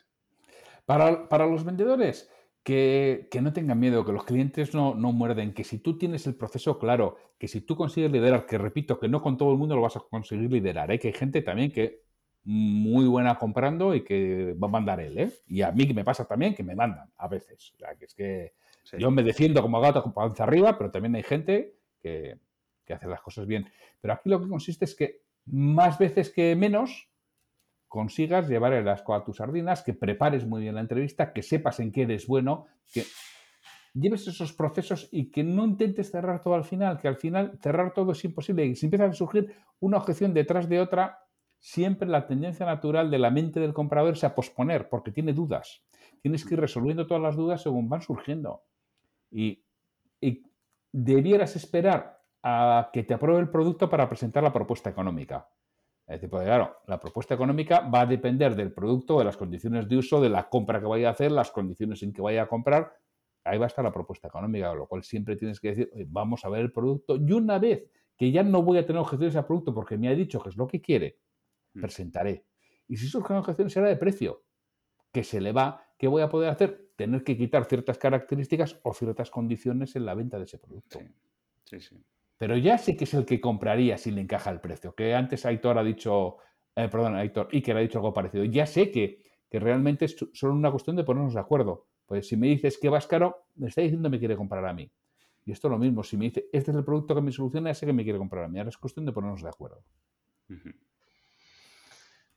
[0.84, 2.28] Para, para los vendedores,
[2.64, 6.34] que, no tengan miedo, que los clientes no, no, muerden, que si tú tienes el
[6.34, 9.76] proceso claro, que si tú consigues liderar, que repito, que no con todo el mundo
[9.76, 10.98] lo vas a conseguir liderar, ¿eh?
[10.98, 12.02] que hay gente también que
[12.44, 15.30] muy buena comprando y que va a mandar él, ¿eh?
[15.46, 17.72] Y a mí que me pasa también que me mandan a veces.
[17.74, 18.52] O sea, que es que
[18.98, 22.36] yo me defiendo como gato con panza arriba, pero también hay gente que,
[22.84, 23.66] que hace las cosas bien.
[24.00, 27.08] Pero aquí lo que consiste es que más veces que menos
[27.94, 31.78] consigas llevar el asco a tus sardinas, que prepares muy bien la entrevista, que sepas
[31.78, 33.04] en qué eres bueno, que
[33.92, 37.94] lleves esos procesos y que no intentes cerrar todo al final, que al final cerrar
[37.94, 41.20] todo es imposible y si empieza a surgir una objeción detrás de otra,
[41.60, 45.84] siempre la tendencia natural de la mente del comprador es a posponer porque tiene dudas.
[46.20, 48.64] Tienes que ir resolviendo todas las dudas según van surgiendo.
[49.30, 49.62] Y,
[50.20, 50.42] y
[50.90, 55.48] debieras esperar a que te apruebe el producto para presentar la propuesta económica.
[56.06, 59.88] Es decir, pues claro, la propuesta económica va a depender del producto, de las condiciones
[59.88, 62.46] de uso, de la compra que vaya a hacer, las condiciones en que vaya a
[62.46, 62.92] comprar.
[63.42, 66.44] Ahí va a estar la propuesta económica, con lo cual siempre tienes que decir, vamos
[66.44, 67.16] a ver el producto.
[67.16, 70.14] Y una vez que ya no voy a tener objeciones al producto porque me ha
[70.14, 71.18] dicho que es lo que quiere,
[71.72, 71.80] mm.
[71.80, 72.44] presentaré.
[72.86, 74.44] Y si surgen objeciones será de precio,
[75.10, 76.90] que se le va, ¿qué voy a poder hacer?
[76.96, 80.98] Tener que quitar ciertas características o ciertas condiciones en la venta de ese producto.
[81.64, 81.80] Sí, sí.
[81.80, 82.04] sí.
[82.44, 84.94] Pero ya sé que es el que compraría si le encaja el precio.
[84.94, 86.36] Que antes Aitor ha dicho,
[86.76, 88.44] eh, perdón, Aitor, y que le ha dicho algo parecido.
[88.44, 91.86] Ya sé que, que realmente es solo una cuestión de ponernos de acuerdo.
[92.04, 94.74] Pues si me dices que vas caro, me está diciendo que me quiere comprar a
[94.74, 94.92] mí.
[95.46, 96.02] Y esto es lo mismo.
[96.02, 98.44] Si me dice, este es el producto que me soluciona, sé que me quiere comprar
[98.44, 98.58] a mí.
[98.58, 99.82] Ahora es cuestión de ponernos de acuerdo.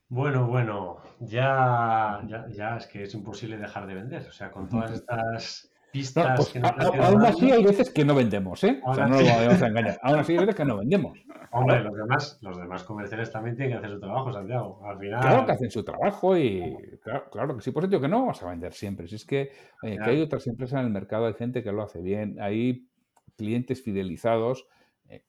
[0.08, 4.26] Bueno, bueno, ya, ya, ya, es que es imposible dejar de vender.
[4.26, 6.58] O sea, con todas estas pistas pues, que
[7.00, 8.80] Aún así hay veces que no vendemos, ¿eh?
[8.84, 9.98] o sea, no lo vamos a engañar.
[10.02, 11.18] Aún así hay veces que no vendemos.
[11.50, 14.80] Hombre, los demás, los demás comerciales también tienen que hacer su trabajo, Santiago.
[14.84, 15.20] Al final...
[15.20, 16.76] Claro que hacen su trabajo y
[17.30, 19.08] claro, que sí, por eso que no vamos a vender siempre.
[19.08, 19.50] Si es que,
[19.82, 22.86] que hay otras empresas en el mercado, hay gente que lo hace bien, hay
[23.36, 24.66] clientes fidelizados
[25.08, 25.24] eh,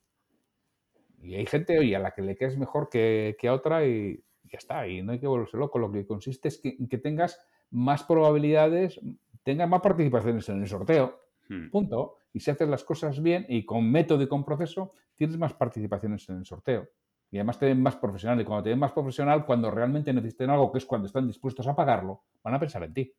[1.22, 4.24] y hay gente oye, a la que le quedes mejor que, que a otra y
[4.52, 5.80] ya está, y no hay que volverse loco.
[5.80, 7.40] Lo que consiste es que, que tengas
[7.72, 9.00] más probabilidades,
[9.44, 11.20] tengas más participaciones en el sorteo.
[11.48, 11.70] Hmm.
[11.70, 12.16] Punto.
[12.34, 16.28] Y si haces las cosas bien y con método y con proceso, tienes más participaciones
[16.30, 16.88] en el sorteo.
[17.32, 18.40] Y además te ven más profesional.
[18.42, 21.68] Y cuando te ven más profesional, cuando realmente necesiten algo, que es cuando están dispuestos
[21.68, 23.14] a pagarlo, van a pensar en ti.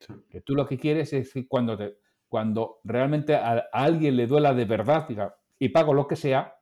[0.00, 0.12] Sí.
[0.28, 1.96] Que tú lo que quieres es que cuando, te,
[2.28, 6.54] cuando realmente a, a alguien le duela de verdad diga, y pago lo que sea,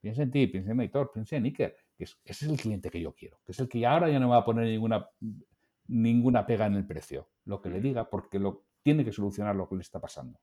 [0.00, 2.90] piensa en ti, piensa en Aitor, piensa en Iker, que es- ese es el cliente
[2.90, 5.08] que yo quiero, que es el que ahora ya no me va a poner ninguna,
[5.88, 7.82] ninguna pega en el precio, lo que le Mm.
[7.82, 10.40] diga, porque lo, tiene que solucionar lo que le está pasando.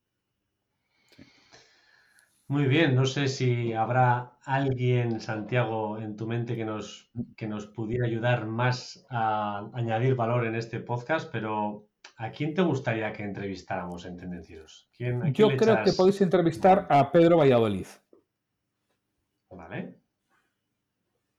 [2.47, 7.67] Muy bien, no sé si habrá alguien, Santiago, en tu mente que nos, que nos
[7.67, 11.87] pudiera ayudar más a añadir valor en este podcast, pero
[12.17, 14.89] ¿a quién te gustaría que entrevistáramos en Tendencieros?
[14.95, 17.87] ¿Quién, Yo creo que podéis entrevistar a Pedro Valladolid.
[19.49, 19.99] Vale.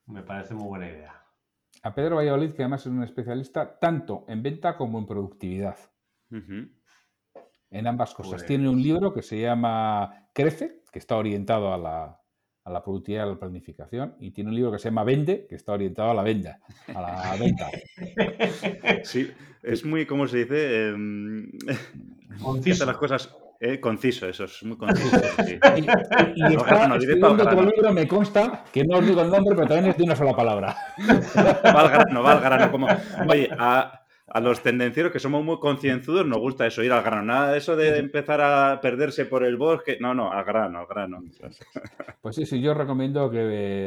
[0.06, 1.23] Me parece muy buena idea.
[1.84, 5.76] A Pedro Valladolid, que además es un especialista tanto en venta como en productividad.
[6.30, 8.32] En ambas cosas.
[8.32, 12.20] Pues- Tiene un libro que se llama Crece, que está orientado a la,
[12.64, 15.46] a la productividad y a la planificación, y tiene un libro que se llama Vende,
[15.46, 16.58] que está orientado a la venta,
[16.88, 17.70] a la venta.
[19.02, 19.30] Sí,
[19.62, 20.94] es muy, ¿cómo se dice?
[22.72, 25.16] Hace las cosas eh, conciso, eso es muy conciso.
[25.46, 25.58] sí.
[25.76, 26.86] Y, y- y está
[27.62, 30.34] libro, me consta, que no os digo el nombre, pero también es de una sola
[30.34, 30.76] palabra.
[31.66, 32.70] Va al grano, va al grano.
[32.72, 32.86] Como,
[33.28, 37.22] oye, a, a los tendencieros que somos muy concienzudos nos gusta eso, ir al grano.
[37.22, 39.98] Nada de eso de empezar a perderse por el bosque.
[40.00, 41.22] No, no, al grano, al grano.
[42.20, 43.38] Pues sí, sí, yo recomiendo que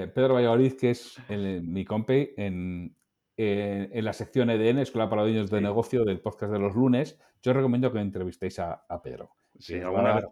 [0.04, 2.96] eh, Pedro Valladolid, que es el- mi compi, en,
[3.36, 5.64] en- en la sección EDN, Escuela para Dueños de Sí.
[5.64, 9.32] Negocio del podcast de los lunes, yo recomiendo que entrevistéis a, a Pedro.
[9.60, 10.26] Sí, alguna vez,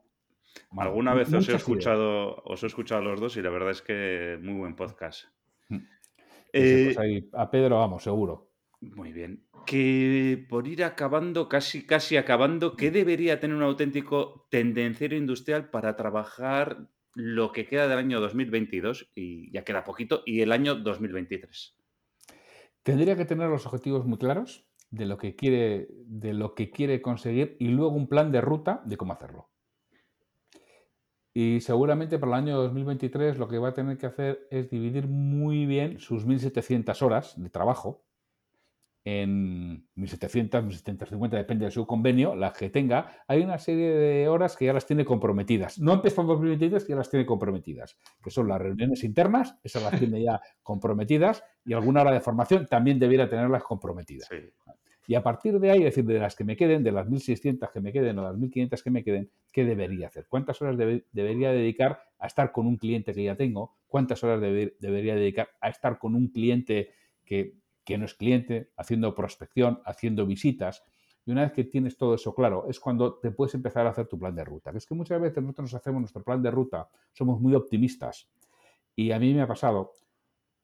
[0.78, 1.61] alguna vez os he ideas.
[1.61, 5.26] escuchado, os he escuchado a los dos y la verdad es que muy buen podcast.
[5.69, 5.78] Mm.
[6.53, 8.51] Eh, Pues ahí, a Pedro vamos, seguro.
[8.82, 9.47] Muy bien.
[9.65, 15.95] Que por ir acabando, casi, casi acabando, ¿qué debería tener un auténtico tendenciero industrial para
[15.95, 19.11] trabajar lo que queda del año 2022?
[19.15, 21.76] Y ya queda poquito, y el año 2023.
[22.84, 27.01] Tendría que tener los objetivos muy claros de lo que quiere, de lo que quiere
[27.01, 29.49] conseguir y luego un plan de ruta de cómo hacerlo.
[31.33, 35.07] Y seguramente para el año 2023 lo que va a tener que hacer es dividir
[35.07, 38.05] muy bien sus 1.700 horas de trabajo
[39.05, 43.11] en 1.700, 1.750, depende de su convenio, las que tenga.
[43.27, 45.77] Hay una serie de horas que ya las tiene comprometidas.
[45.77, 49.99] No empezó en 2023, ya las tiene comprometidas, que son las reuniones internas, esas las
[49.99, 54.27] tiene ya comprometidas, y alguna hora de formación también debiera tenerlas comprometidas.
[54.27, 54.37] Sí.
[55.08, 57.70] Y a partir de ahí, es decir, de las que me queden, de las 1.600
[57.72, 60.26] que me queden o las 1.500 que me queden, ¿qué debería hacer?
[60.28, 63.76] ¿Cuántas horas debe- debería dedicar a estar con un cliente que ya tengo?
[63.88, 66.91] ¿Cuántas horas debe- debería dedicar a estar con un cliente
[67.24, 67.53] que,
[67.84, 70.84] que no es cliente, haciendo prospección, haciendo visitas?
[71.26, 74.08] Y una vez que tienes todo eso claro, es cuando te puedes empezar a hacer
[74.08, 74.72] tu plan de ruta.
[74.72, 78.30] Que es que muchas veces nosotros nos hacemos nuestro plan de ruta, somos muy optimistas.
[78.95, 79.91] Y a mí me ha pasado,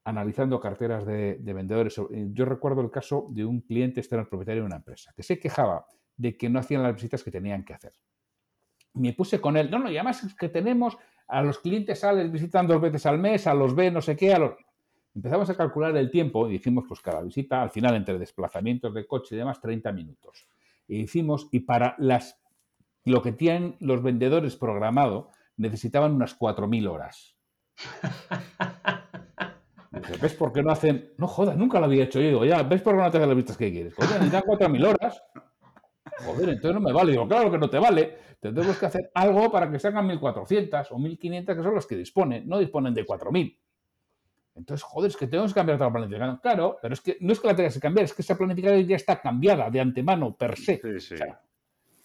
[0.03, 1.97] analizando carteras de, de vendedores.
[1.97, 5.39] eh, Yo recuerdo el caso de un cliente externo propietario de una empresa que se
[5.39, 5.85] quejaba
[6.17, 7.93] de que no hacían las visitas que tenían que hacer.
[8.93, 10.97] Me puse con él, no, no, y además es que tenemos
[11.27, 14.17] a los clientes A les visitan dos veces al mes, a los B no sé
[14.17, 14.53] qué, a los...
[15.15, 19.05] Empezamos a calcular el tiempo y dijimos, pues cada visita, al final, entre desplazamientos de
[19.05, 20.47] coche y demás, 30 minutos.
[20.87, 22.41] Y hicimos, y para las,
[23.03, 27.35] lo que tienen los vendedores programado, necesitaban unas 4.000 horas.
[30.21, 31.13] ¿ves por qué no hacen?
[31.17, 32.19] No jodas, nunca lo había hecho.
[32.19, 33.93] Yo digo, ya, ¿ves por qué no te hacen las vistas que quieres?
[33.95, 35.23] Joder, necesitan 4.000 horas.
[36.25, 37.11] Joder, entonces no me vale.
[37.11, 38.17] Digo, claro que no te vale.
[38.39, 41.95] Tendremos que hacer algo para que se hagan 1.400 o 1.500, que son las que
[41.95, 42.47] disponen.
[42.47, 43.57] No disponen de 4.000.
[44.55, 46.37] Entonces, joder, es que tenemos que cambiar toda la planificación.
[46.37, 48.85] Claro, pero es que no es que la tengas que cambiar, es que esa planificación
[48.85, 50.81] ya está cambiada de antemano, per se.
[50.81, 51.13] Sí, sí.
[51.15, 51.41] O sea,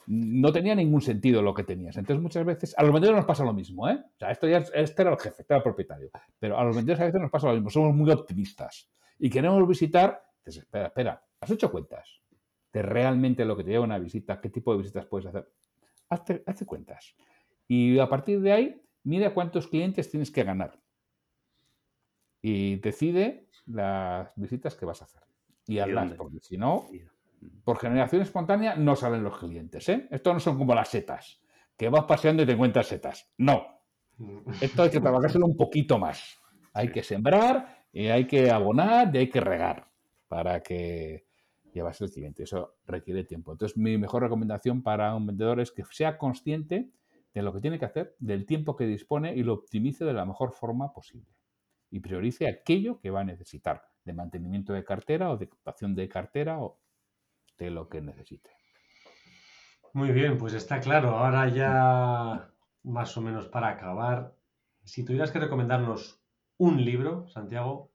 [0.07, 1.97] no tenía ningún sentido lo que tenías.
[1.97, 3.99] Entonces, muchas veces, a los vendedores nos pasa lo mismo, ¿eh?
[4.05, 6.11] O sea, esto ya, es- este era el jefe, este era el propietario.
[6.39, 8.89] Pero a los vendedores a veces nos pasa lo mismo, somos muy optimistas.
[9.19, 12.23] Y queremos visitar, dices, espera, espera, ¿has hecho cuentas
[12.73, 14.41] de realmente lo que te lleva una visita?
[14.41, 15.49] ¿Qué tipo de visitas puedes hacer?
[16.09, 17.17] Hazte, hazte cuentas.
[17.67, 20.79] Y a partir de ahí, mira cuántos clientes tienes que ganar.
[22.43, 25.23] Y decide las visitas que vas a hacer.
[25.67, 26.87] Y hazlas, porque si no,
[27.65, 30.09] por generación espontánea no salen los clientes, ¿eh?
[30.11, 31.41] Esto no son como las setas,
[31.77, 33.33] que vas paseando y te encuentras setas.
[33.39, 33.67] No,
[34.61, 36.39] esto hay que trabajárselo un poquito más.
[36.73, 39.89] Hay que sembrar, y hay que abonar y hay que regar
[40.29, 41.25] para que
[41.73, 42.43] llevase el cliente.
[42.43, 43.53] Eso requiere tiempo.
[43.53, 46.91] Entonces, mi mejor recomendación para un vendedor es que sea consciente
[47.33, 50.27] de lo que tiene que hacer, del tiempo que dispone y lo optimice de la
[50.27, 51.31] mejor forma posible.
[51.91, 56.07] Y priorice aquello que va a necesitar, de mantenimiento de cartera o de ocupación de
[56.07, 56.79] cartera o
[57.59, 58.51] de lo que necesite.
[59.93, 61.11] Muy bien, pues está claro.
[61.17, 62.51] Ahora ya
[62.83, 64.35] más o menos para acabar,
[64.85, 66.21] si tuvieras que recomendarnos
[66.59, 67.93] un libro, Santiago,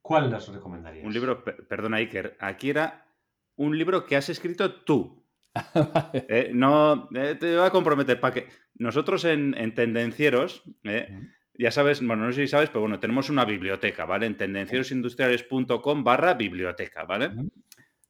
[0.00, 1.04] ¿cuál nos recomendarías?
[1.04, 3.06] Un libro, perdona Iker, aquí era
[3.56, 5.20] un libro que has escrito tú.
[6.12, 11.08] Eh, no, eh, te voy a comprometer para que nosotros en, Tendencieros, eh,
[11.54, 14.26] ya sabes, bueno, no sé si sabes, pero bueno, tenemos una biblioteca, ¿vale?
[14.26, 17.32] En tendencierosindustriales.com barra biblioteca, ¿vale?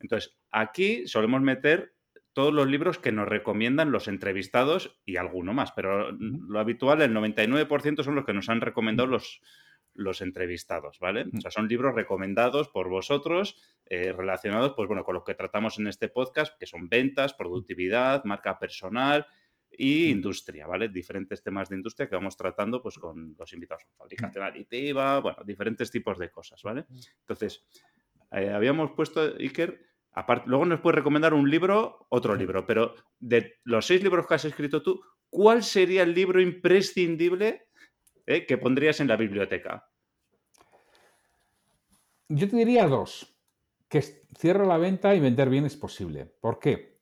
[0.00, 1.94] Entonces, aquí solemos meter
[2.32, 7.14] todos los libros que nos recomiendan los entrevistados y alguno más, pero lo habitual, el
[7.14, 9.40] 99% son los que nos han recomendado los,
[9.94, 11.26] los entrevistados, ¿vale?
[11.36, 15.78] O sea, son libros recomendados por vosotros, eh, relacionados, pues bueno, con lo que tratamos
[15.78, 19.26] en este podcast, que son ventas, productividad, marca personal
[19.70, 20.88] y industria, ¿vale?
[20.88, 25.90] Diferentes temas de industria que vamos tratando, pues con los invitados, fabricación aditiva, bueno, diferentes
[25.90, 26.86] tipos de cosas, ¿vale?
[27.20, 27.66] Entonces,
[28.32, 29.89] eh, habíamos puesto, Iker,
[30.46, 34.44] luego nos puedes recomendar un libro, otro libro, pero de los seis libros que has
[34.44, 37.68] escrito tú, ¿cuál sería el libro imprescindible
[38.26, 39.90] eh, que pondrías en la biblioteca?
[42.28, 43.36] Yo te diría dos.
[43.88, 44.02] Que
[44.38, 46.26] cierra la venta y vender bien es posible.
[46.40, 47.00] ¿Por qué?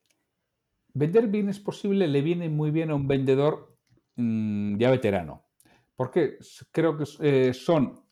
[0.95, 3.77] Vender bien es posible le viene muy bien a un vendedor
[4.17, 5.45] mm, ya veterano.
[5.97, 6.39] Porque
[6.73, 8.03] creo que eh, son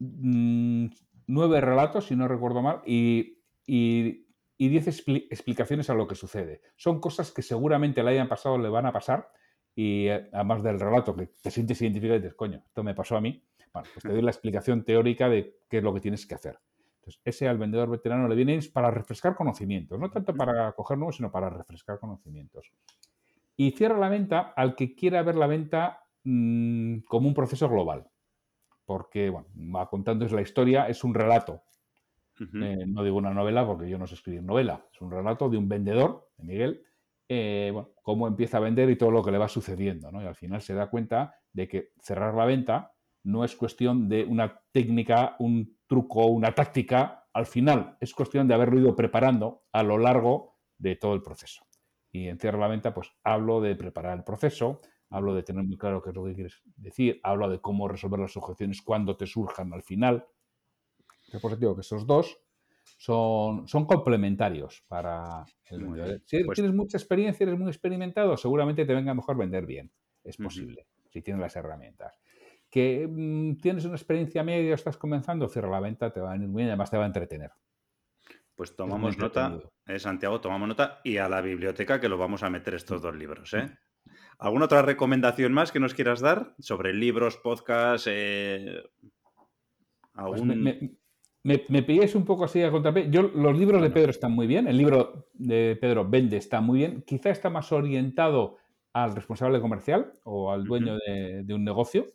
[0.00, 0.86] mm,
[1.28, 4.25] nueve relatos, si no recuerdo mal, y, y,
[4.58, 6.62] diez explicaciones a lo que sucede.
[6.76, 9.30] Son cosas que seguramente le hayan pasado, le van a pasar,
[9.74, 13.16] y eh, además del relato que te sientes identificado y dices, coño, esto me pasó
[13.16, 16.26] a mí, bueno, pues te doy la explicación teórica de qué es lo que tienes
[16.26, 16.58] que hacer.
[17.00, 21.16] Entonces, ese al vendedor veterano le viene para refrescar conocimientos, no tanto para coger nuevos,
[21.16, 22.72] sino para refrescar conocimientos.
[23.54, 28.08] Y cierra la venta al que quiera ver la venta mm, como un proceso global.
[28.86, 31.62] Porque, bueno, va contando es la historia, es un relato.
[32.38, 34.86] Eh, no digo una novela porque yo no sé escribir novela.
[34.92, 36.82] Es un relato de un vendedor, de Miguel,
[37.28, 37.72] eh,
[38.02, 40.10] cómo empieza a vender y todo lo que le va sucediendo.
[40.22, 42.92] Y al final se da cuenta de que cerrar la venta
[43.24, 48.54] no es cuestión de una técnica, un truco, una táctica, al final es cuestión de
[48.54, 51.66] haberlo ido preparando a lo largo de todo el proceso.
[52.12, 54.80] Y en cierre la venta, pues hablo de preparar el proceso,
[55.10, 58.20] hablo de tener muy claro qué es lo que quieres decir, hablo de cómo resolver
[58.20, 60.26] las objeciones cuando te surjan al final.
[61.40, 62.38] Por digo que esos dos
[62.98, 66.04] son, son complementarios para el mundo.
[66.24, 69.90] Si pues tienes mucha experiencia, eres muy experimentado, seguramente te venga mejor vender bien.
[70.22, 72.18] Es posible, si tienes las herramientas
[72.70, 76.48] que mm, tienes una experiencia media, estás comenzando, cierra la venta, te va a venir
[76.48, 77.52] muy bien, además te va a entretener.
[78.54, 82.50] Pues tomamos nota, eh, Santiago, tomamos nota y a la biblioteca que lo vamos a
[82.50, 83.52] meter estos dos libros.
[83.52, 83.70] ¿eh?
[84.38, 88.08] ¿Alguna otra recomendación más que nos quieras dar sobre libros, podcasts?
[88.10, 88.82] Eh,
[90.14, 90.96] pues me, me,
[92.14, 93.08] un poco así a contrapié.
[93.10, 94.66] Yo, los libros de Pedro están muy bien.
[94.66, 97.02] El libro de Pedro Vende está muy bien.
[97.02, 98.56] Quizá está más orientado
[98.92, 102.06] al responsable comercial o al dueño de, un negocio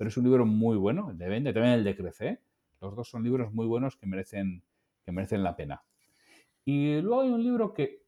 [0.00, 2.26] pero es un libro muy bueno, el de Vende, también el de Crece.
[2.26, 2.40] ¿eh?
[2.80, 4.62] Los dos son libros muy buenos que merecen,
[5.04, 5.82] que merecen la pena.
[6.64, 8.02] Y luego hay un libro que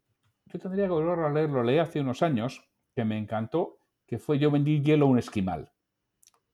[0.46, 3.76] yo tendría que volver a leer, lo leí hace unos años, que me encantó,
[4.06, 5.70] que fue Yo vendí hielo a un esquimal.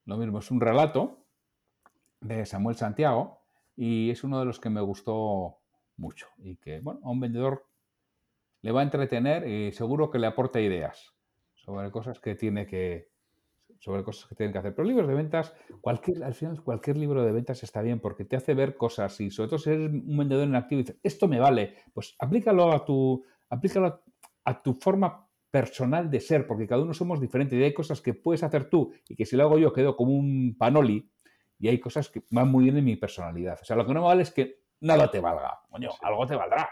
[0.07, 1.25] Lo mismo, es un relato
[2.21, 3.39] de Samuel Santiago
[3.81, 5.59] y es uno de los que me gustó
[5.97, 7.65] mucho y que, bueno, a un vendedor
[8.61, 11.15] le va a entretener y seguro que le aporta ideas
[11.55, 13.13] sobre cosas que tiene que,
[13.79, 14.75] sobre cosas que tienen que hacer.
[14.75, 18.35] Pero libros de ventas, cualquier, al final cualquier libro de ventas está bien porque te
[18.35, 21.29] hace ver cosas y sobre todo si eres un vendedor en activo y dices, esto
[21.29, 24.03] me vale, pues aplícalo a tu, aplícalo
[24.45, 28.13] a tu forma personal de ser, porque cada uno somos diferentes y hay cosas que
[28.13, 31.09] puedes hacer tú y que si lo hago yo quedo como un panoli
[31.59, 33.59] y hay cosas que van muy bien en mi personalidad.
[33.61, 35.61] O sea, lo que no me vale es que nada te valga.
[35.71, 36.69] Coño, algo te valdrá.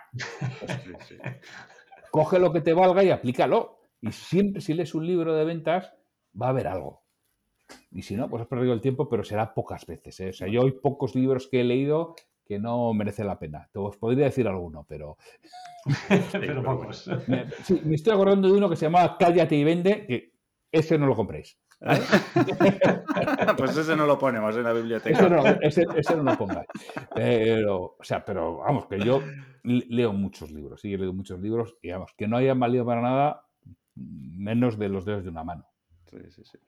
[2.11, 3.80] Coge lo que te valga y aplícalo.
[4.01, 5.93] Y siempre si lees un libro de ventas,
[6.41, 7.03] va a haber algo.
[7.91, 10.20] Y si no, pues has perdido el tiempo, pero será pocas veces.
[10.20, 10.28] ¿eh?
[10.28, 12.14] O sea, yo hay pocos libros que he leído
[12.47, 13.68] que no merece la pena.
[13.72, 15.16] Te os podría decir alguno, pero.
[16.32, 17.11] pero pocos.
[17.26, 20.32] Me, sí, me estoy acordando de uno que se llama Cállate y vende, que
[20.70, 21.59] ese no lo compréis.
[23.57, 25.59] pues ese no lo ponemos en la biblioteca.
[25.61, 26.66] Ese no, no lo pongáis.
[27.14, 29.22] Pero, o sea, pero vamos, que yo
[29.62, 33.03] leo muchos libros, sí, he leído muchos libros y vamos, que no hayan valido para
[33.03, 33.43] nada
[33.95, 35.66] menos de los dedos de una mano.
[36.11, 36.59] Sí, sí, sí.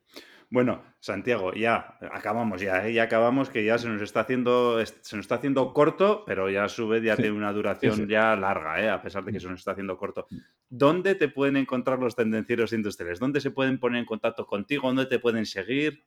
[0.51, 2.95] Bueno, Santiago, ya acabamos, ya, ¿eh?
[2.95, 6.65] ya acabamos, que ya se nos está haciendo, se nos está haciendo corto, pero ya
[6.65, 8.89] a su vez ya tiene una duración ya larga, ¿eh?
[8.89, 10.27] a pesar de que se nos está haciendo corto.
[10.71, 13.19] ¿Dónde te pueden encontrar los tendencieros industriales?
[13.19, 14.89] ¿Dónde se pueden poner en contacto contigo?
[14.89, 16.05] ¿Dónde te pueden seguir?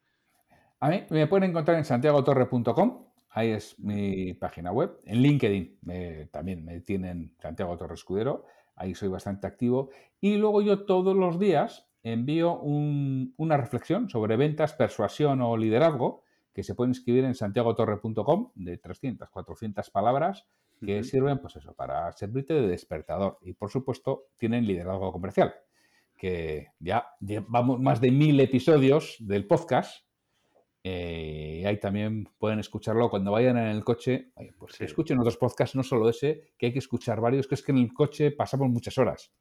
[0.79, 4.99] A mí me pueden encontrar en santiagotorre.com ahí es mi página web.
[5.05, 9.89] En LinkedIn también me tienen Santiago Torres Escudero, ahí soy bastante activo.
[10.19, 16.23] Y luego yo todos los días envío una reflexión sobre ventas, persuasión o liderazgo
[16.53, 20.45] que se pueden escribir en santiagotorre.com de 300, 400 palabras
[20.85, 23.37] que sirven pues eso, para servirte de despertador.
[23.41, 25.53] Y por supuesto tienen liderazgo comercial,
[26.17, 30.05] que ya llevamos más de mil episodios del podcast
[30.83, 34.31] eh, ahí también pueden escucharlo cuando vayan en el coche.
[34.57, 37.71] Pues escuchen otros podcasts, no solo ese, que hay que escuchar varios, que es que
[37.71, 39.31] en el coche pasamos muchas horas.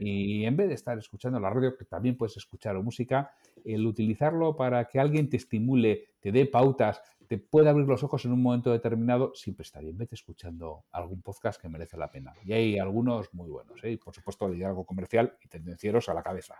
[0.00, 3.30] Y en vez de estar escuchando la radio, que también puedes escuchar o música,
[3.64, 8.24] el utilizarlo para que alguien te estimule, te dé pautas, te puede abrir los ojos
[8.24, 9.98] en un momento determinado, siempre está bien.
[9.98, 12.32] Vete escuchando algún podcast que merece la pena.
[12.42, 13.92] Y hay algunos muy buenos, ¿eh?
[13.92, 16.54] y por supuesto, de algo comercial y tendencieros a la cabeza.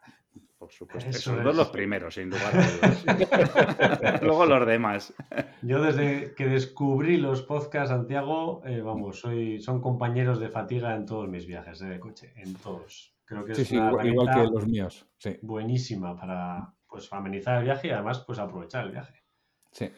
[0.59, 4.23] Por supuesto, esos son los primeros, sin lugar a dudas.
[4.23, 5.14] Luego los demás.
[5.62, 11.07] Yo desde que descubrí los podcasts, Santiago, eh, vamos, soy, son compañeros de fatiga en
[11.07, 13.14] todos mis viajes de coche, en todos.
[13.25, 15.07] Creo que es una igual que los míos.
[15.16, 15.39] Sí.
[15.41, 19.23] Buenísima para pues, amenizar el viaje y además pues aprovechar el viaje.
[19.71, 19.91] Sí.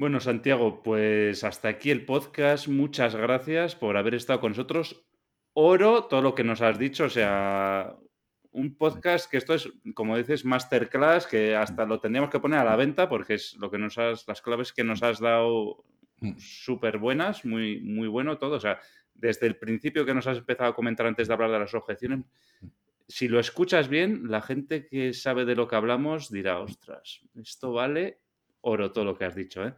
[0.00, 2.68] Bueno, Santiago, pues hasta aquí el podcast.
[2.68, 5.04] Muchas gracias por haber estado con nosotros.
[5.52, 7.98] Oro todo lo que nos has dicho, o sea,
[8.50, 12.64] un podcast que esto es, como dices, masterclass, que hasta lo tendríamos que poner a
[12.64, 15.84] la venta porque es lo que nos has, las claves que nos has dado
[16.20, 16.38] mm.
[16.38, 18.56] súper buenas, muy, muy bueno todo.
[18.56, 18.80] O sea,
[19.12, 22.24] desde el principio que nos has empezado a comentar antes de hablar de las objeciones,
[23.06, 27.74] si lo escuchas bien, la gente que sabe de lo que hablamos dirá, ostras, esto
[27.74, 28.20] vale
[28.62, 29.64] oro todo lo que has dicho.
[29.66, 29.74] ¿eh?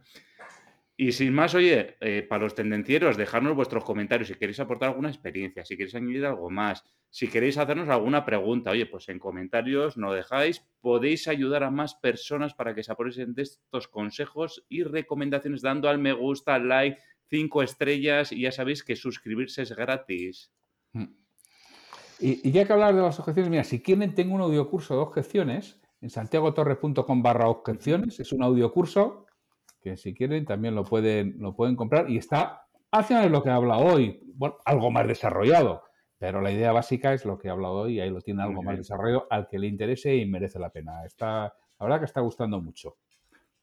[0.95, 5.09] Y sin más, oye, eh, para los tendencieros, dejadnos vuestros comentarios si queréis aportar alguna
[5.09, 9.97] experiencia, si queréis añadir algo más, si queréis hacernos alguna pregunta, oye, pues en comentarios
[9.97, 14.83] no dejáis, podéis ayudar a más personas para que se aprovechen de estos consejos y
[14.83, 19.75] recomendaciones dando al me gusta, al like, cinco estrellas y ya sabéis que suscribirse es
[19.75, 20.51] gratis.
[20.91, 21.05] Mm.
[22.19, 25.01] Y, y ya que hablar de las objeciones, mira, si quieren, tengo un audiocurso de
[25.01, 28.19] objeciones en santiagotorre.com barra objeciones.
[28.19, 29.25] Es un audiocurso
[29.81, 33.53] que si quieren también lo pueden, lo pueden comprar y está hacia lo que he
[33.53, 35.83] hablado hoy, bueno, algo más desarrollado,
[36.17, 38.61] pero la idea básica es lo que he hablado hoy y ahí lo tiene algo
[38.61, 41.05] más desarrollado al que le interese y merece la pena.
[41.05, 42.97] Está, la verdad que está gustando mucho.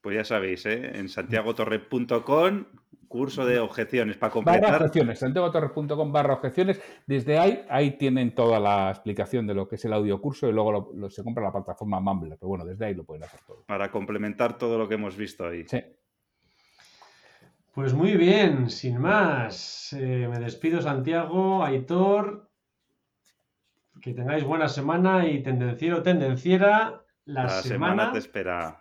[0.01, 0.97] Pues ya sabéis, ¿eh?
[0.97, 2.65] en santiagotorre.com,
[3.07, 4.61] curso de objeciones para completar.
[4.61, 6.81] Barra objeciones, santiagotorre.com barra objeciones.
[7.05, 10.91] Desde ahí, ahí tienen toda la explicación de lo que es el audiocurso y luego
[11.09, 12.37] se compra la plataforma Mumble.
[12.37, 13.63] Pero bueno, desde ahí lo pueden hacer todo.
[13.67, 15.65] Para complementar todo lo que hemos visto ahí.
[15.67, 15.83] Sí.
[17.73, 19.93] Pues muy bien, sin más.
[19.93, 22.49] Eh, me despido, Santiago, Aitor.
[24.01, 27.03] Que tengáis buena semana y tendenciero, tendenciera.
[27.25, 28.80] La, la semana te espera.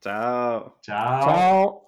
[0.00, 0.78] 早。
[0.82, 1.87] 早。